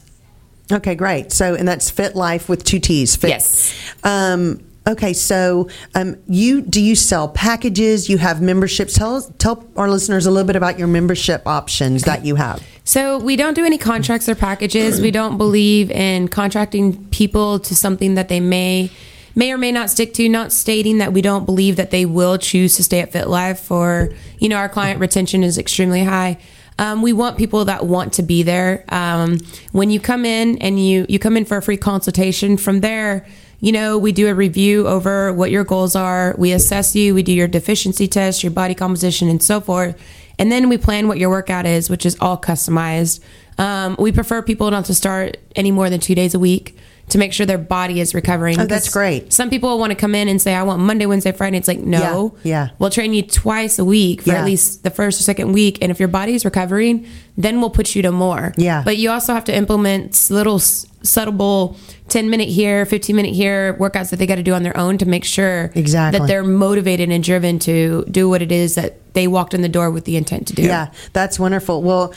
[0.72, 1.32] Okay, great.
[1.32, 3.16] So and that's Fit Life with two T's.
[3.16, 3.30] Fit.
[3.30, 3.94] Yes.
[4.04, 8.10] Um, okay, so um, you do you sell packages?
[8.10, 8.94] You have memberships.
[8.94, 12.66] Tell us, tell our listeners a little bit about your membership options that you have.
[12.84, 15.00] So we don't do any contracts or packages.
[15.00, 18.92] We don't believe in contracting people to something that they may
[19.36, 22.38] may or may not stick to, not stating that we don't believe that they will
[22.38, 26.38] choose to stay at FitLife for, you know, our client retention is extremely high.
[26.80, 28.84] Um, we want people that want to be there.
[28.90, 29.40] Um,
[29.72, 33.26] when you come in and you, you come in for a free consultation from there,
[33.64, 36.36] you know, we do a review over what your goals are.
[36.38, 37.16] We assess you.
[37.16, 39.98] We do your deficiency test, your body composition, and so forth.
[40.38, 43.22] And then we plan what your workout is, which is all customized.
[43.58, 46.78] Um, we prefer people not to start any more than two days a week
[47.14, 48.60] to make sure their body is recovering.
[48.60, 49.32] Oh, that's great.
[49.32, 51.58] Some people want to come in and say, I want Monday, Wednesday, Friday.
[51.58, 52.36] It's like, no.
[52.44, 52.70] Yeah, yeah.
[52.80, 54.40] We'll train you twice a week for Yeah.
[54.40, 55.80] at least the first or second week.
[55.82, 57.08] And if your body's recovering,
[57.38, 58.54] then we'll put you to more.
[58.58, 58.82] Yeah.
[58.84, 61.78] But you also have to implement little subtle
[62.10, 64.98] 10 minute here, 15 minute here workouts that they got to do on their own
[64.98, 66.20] to make sure Exactly.
[66.20, 69.70] that they're motivated and driven to do what it is that they walked in the
[69.70, 70.64] door with the intent to do.
[70.64, 71.82] Yeah, that's wonderful.
[71.82, 72.14] Well,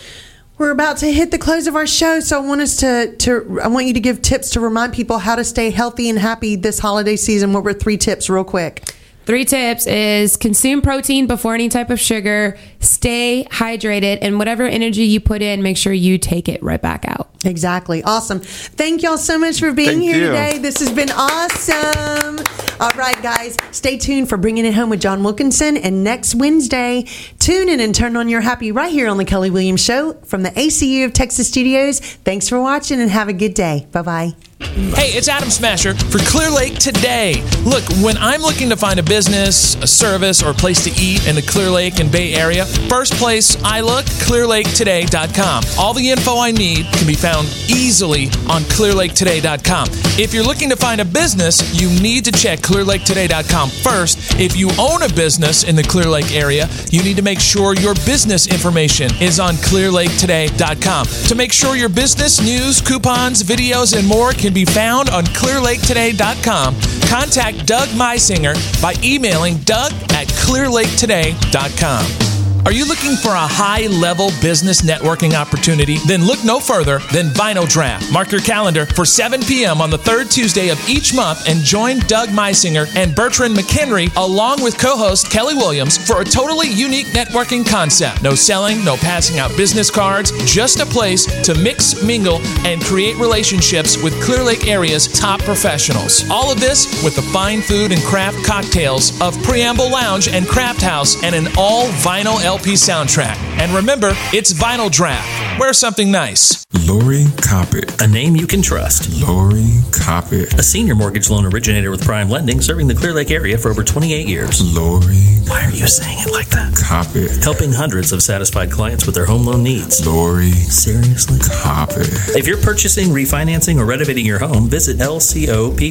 [0.59, 3.61] we're about to hit the close of our show, so I want us to to
[3.63, 6.57] I want you to give tips to remind people how to stay healthy and happy
[6.57, 7.53] this holiday season.
[7.53, 8.83] What were three tips, real quick?
[9.27, 15.03] Three tips is consume protein before any type of sugar, stay hydrated, and whatever energy
[15.03, 17.29] you put in, make sure you take it right back out.
[17.45, 18.05] Exactly.
[18.05, 18.39] Awesome.
[18.39, 20.27] Thank y'all so much for being Thank here you.
[20.27, 20.59] today.
[20.59, 22.39] This has been awesome.
[22.79, 25.77] All right, guys, stay tuned for Bringing It Home with John Wilkinson.
[25.77, 27.07] And next Wednesday,
[27.41, 30.45] tune in and turn on your happy right here on The Kelly Williams Show from
[30.45, 31.99] the ACU of Texas Studios.
[31.99, 33.89] Thanks for watching and have a good day.
[33.91, 34.46] Bye bye.
[34.59, 37.43] Hey, it's Adam Smasher for Clear Lake today.
[37.67, 41.29] Look, when I'm looking to find a business, a service, or a place to eat
[41.29, 45.65] in the Clear Lake and Bay Area, first place I look, clearlaketoday.com.
[45.79, 49.89] All the info I need can be found easily on clearlaketoday.com.
[50.19, 54.41] If you're looking to find a business, you need to check clearlaketoday.com first.
[54.41, 57.75] If you own a business in the Clear Lake area, you need to make sure
[57.75, 61.07] your business information is on clearlaketoday.com.
[61.29, 66.75] To make sure your business news, coupons, videos, and more can be found on clearlaketoday.com,
[67.09, 72.36] contact Doug Meisinger by emailing doug at clearlaketoday.com.
[72.65, 75.99] Are you looking for a high level business networking opportunity?
[76.07, 78.11] Then look no further than Vinyl Draught.
[78.13, 79.81] Mark your calendar for 7 p.m.
[79.81, 84.63] on the third Tuesday of each month and join Doug Meisinger and Bertrand McHenry along
[84.63, 88.23] with co host Kelly Williams for a totally unique networking concept.
[88.23, 93.17] No selling, no passing out business cards, just a place to mix, mingle, and create
[93.17, 96.29] relationships with Clear Lake area's top professionals.
[96.31, 100.83] All of this with the fine food and craft cocktails of Preamble Lounge and Craft
[100.83, 103.56] House and an all vinyl LP soundtrack.
[103.59, 105.59] And remember, it's Vinyl Draught.
[105.59, 106.67] Wear something nice.
[106.87, 108.05] Lori Coppock.
[108.05, 109.09] A name you can trust.
[109.27, 110.53] Lori Coppock.
[110.59, 113.83] A senior mortgage loan originator with Prime Lending, serving the Clear Lake area for over
[113.83, 114.61] 28 years.
[114.77, 115.17] Lori.
[115.49, 116.75] Why are you saying it like that?
[116.75, 117.43] Coppock.
[117.43, 120.07] Helping hundreds of satisfied clients with their home loan needs.
[120.07, 120.51] Lori.
[120.51, 121.39] Seriously?
[121.39, 122.37] Coppock.
[122.37, 125.83] If you're purchasing, refinancing, or renovating your home, visit lcoppock.com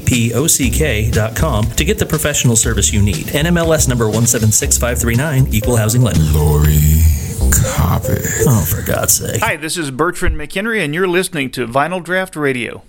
[1.72, 3.26] to get the professional service you need.
[3.28, 6.22] NMLS number 176539, Equal Housing Lender.
[6.32, 8.44] Lori Coppock.
[8.48, 9.42] Oh, for God's sake.
[9.42, 12.84] Hi, this is Bertrand McHenry, and you're listening to Vinyl Draught Radio.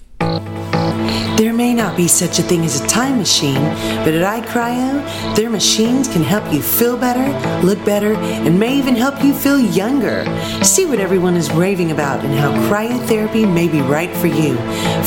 [1.37, 3.63] There may not be such a thing as a time machine,
[4.05, 7.29] but at iCryo, their machines can help you feel better,
[7.65, 10.25] look better, and may even help you feel younger.
[10.65, 14.57] See what everyone is raving about and how cryotherapy may be right for you.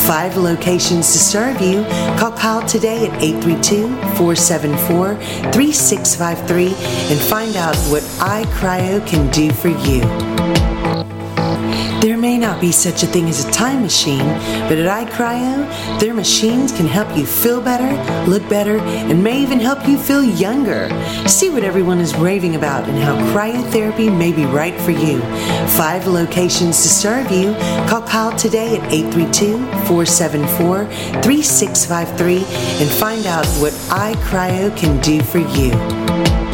[0.06, 1.82] Five locations to serve you.
[2.16, 5.16] Call Kyle today at 832 474
[5.50, 6.66] 3653
[7.10, 10.69] and find out what iCryo can do for you.
[12.00, 14.26] There may not be such a thing as a time machine,
[14.68, 17.92] but at iCryo, their machines can help you feel better,
[18.28, 20.88] look better, and may even help you feel younger.
[21.28, 25.20] See what everyone is raving about and how cryotherapy may be right for you.
[25.76, 27.52] Five locations to serve you.
[27.86, 30.86] Call Kyle today at 832 474
[31.20, 32.36] 3653
[32.80, 35.72] and find out what iCryo can do for you.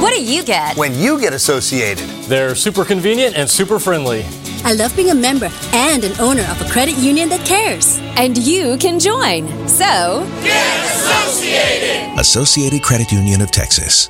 [0.03, 0.77] What do you get?
[0.77, 2.09] When you get associated.
[2.27, 4.27] They're super convenient and super friendly.
[4.67, 8.01] I love being a member and an owner of a credit union that cares.
[8.17, 9.47] And you can join.
[9.69, 12.19] So, get Associated.
[12.19, 14.09] Associated Credit Union of Texas.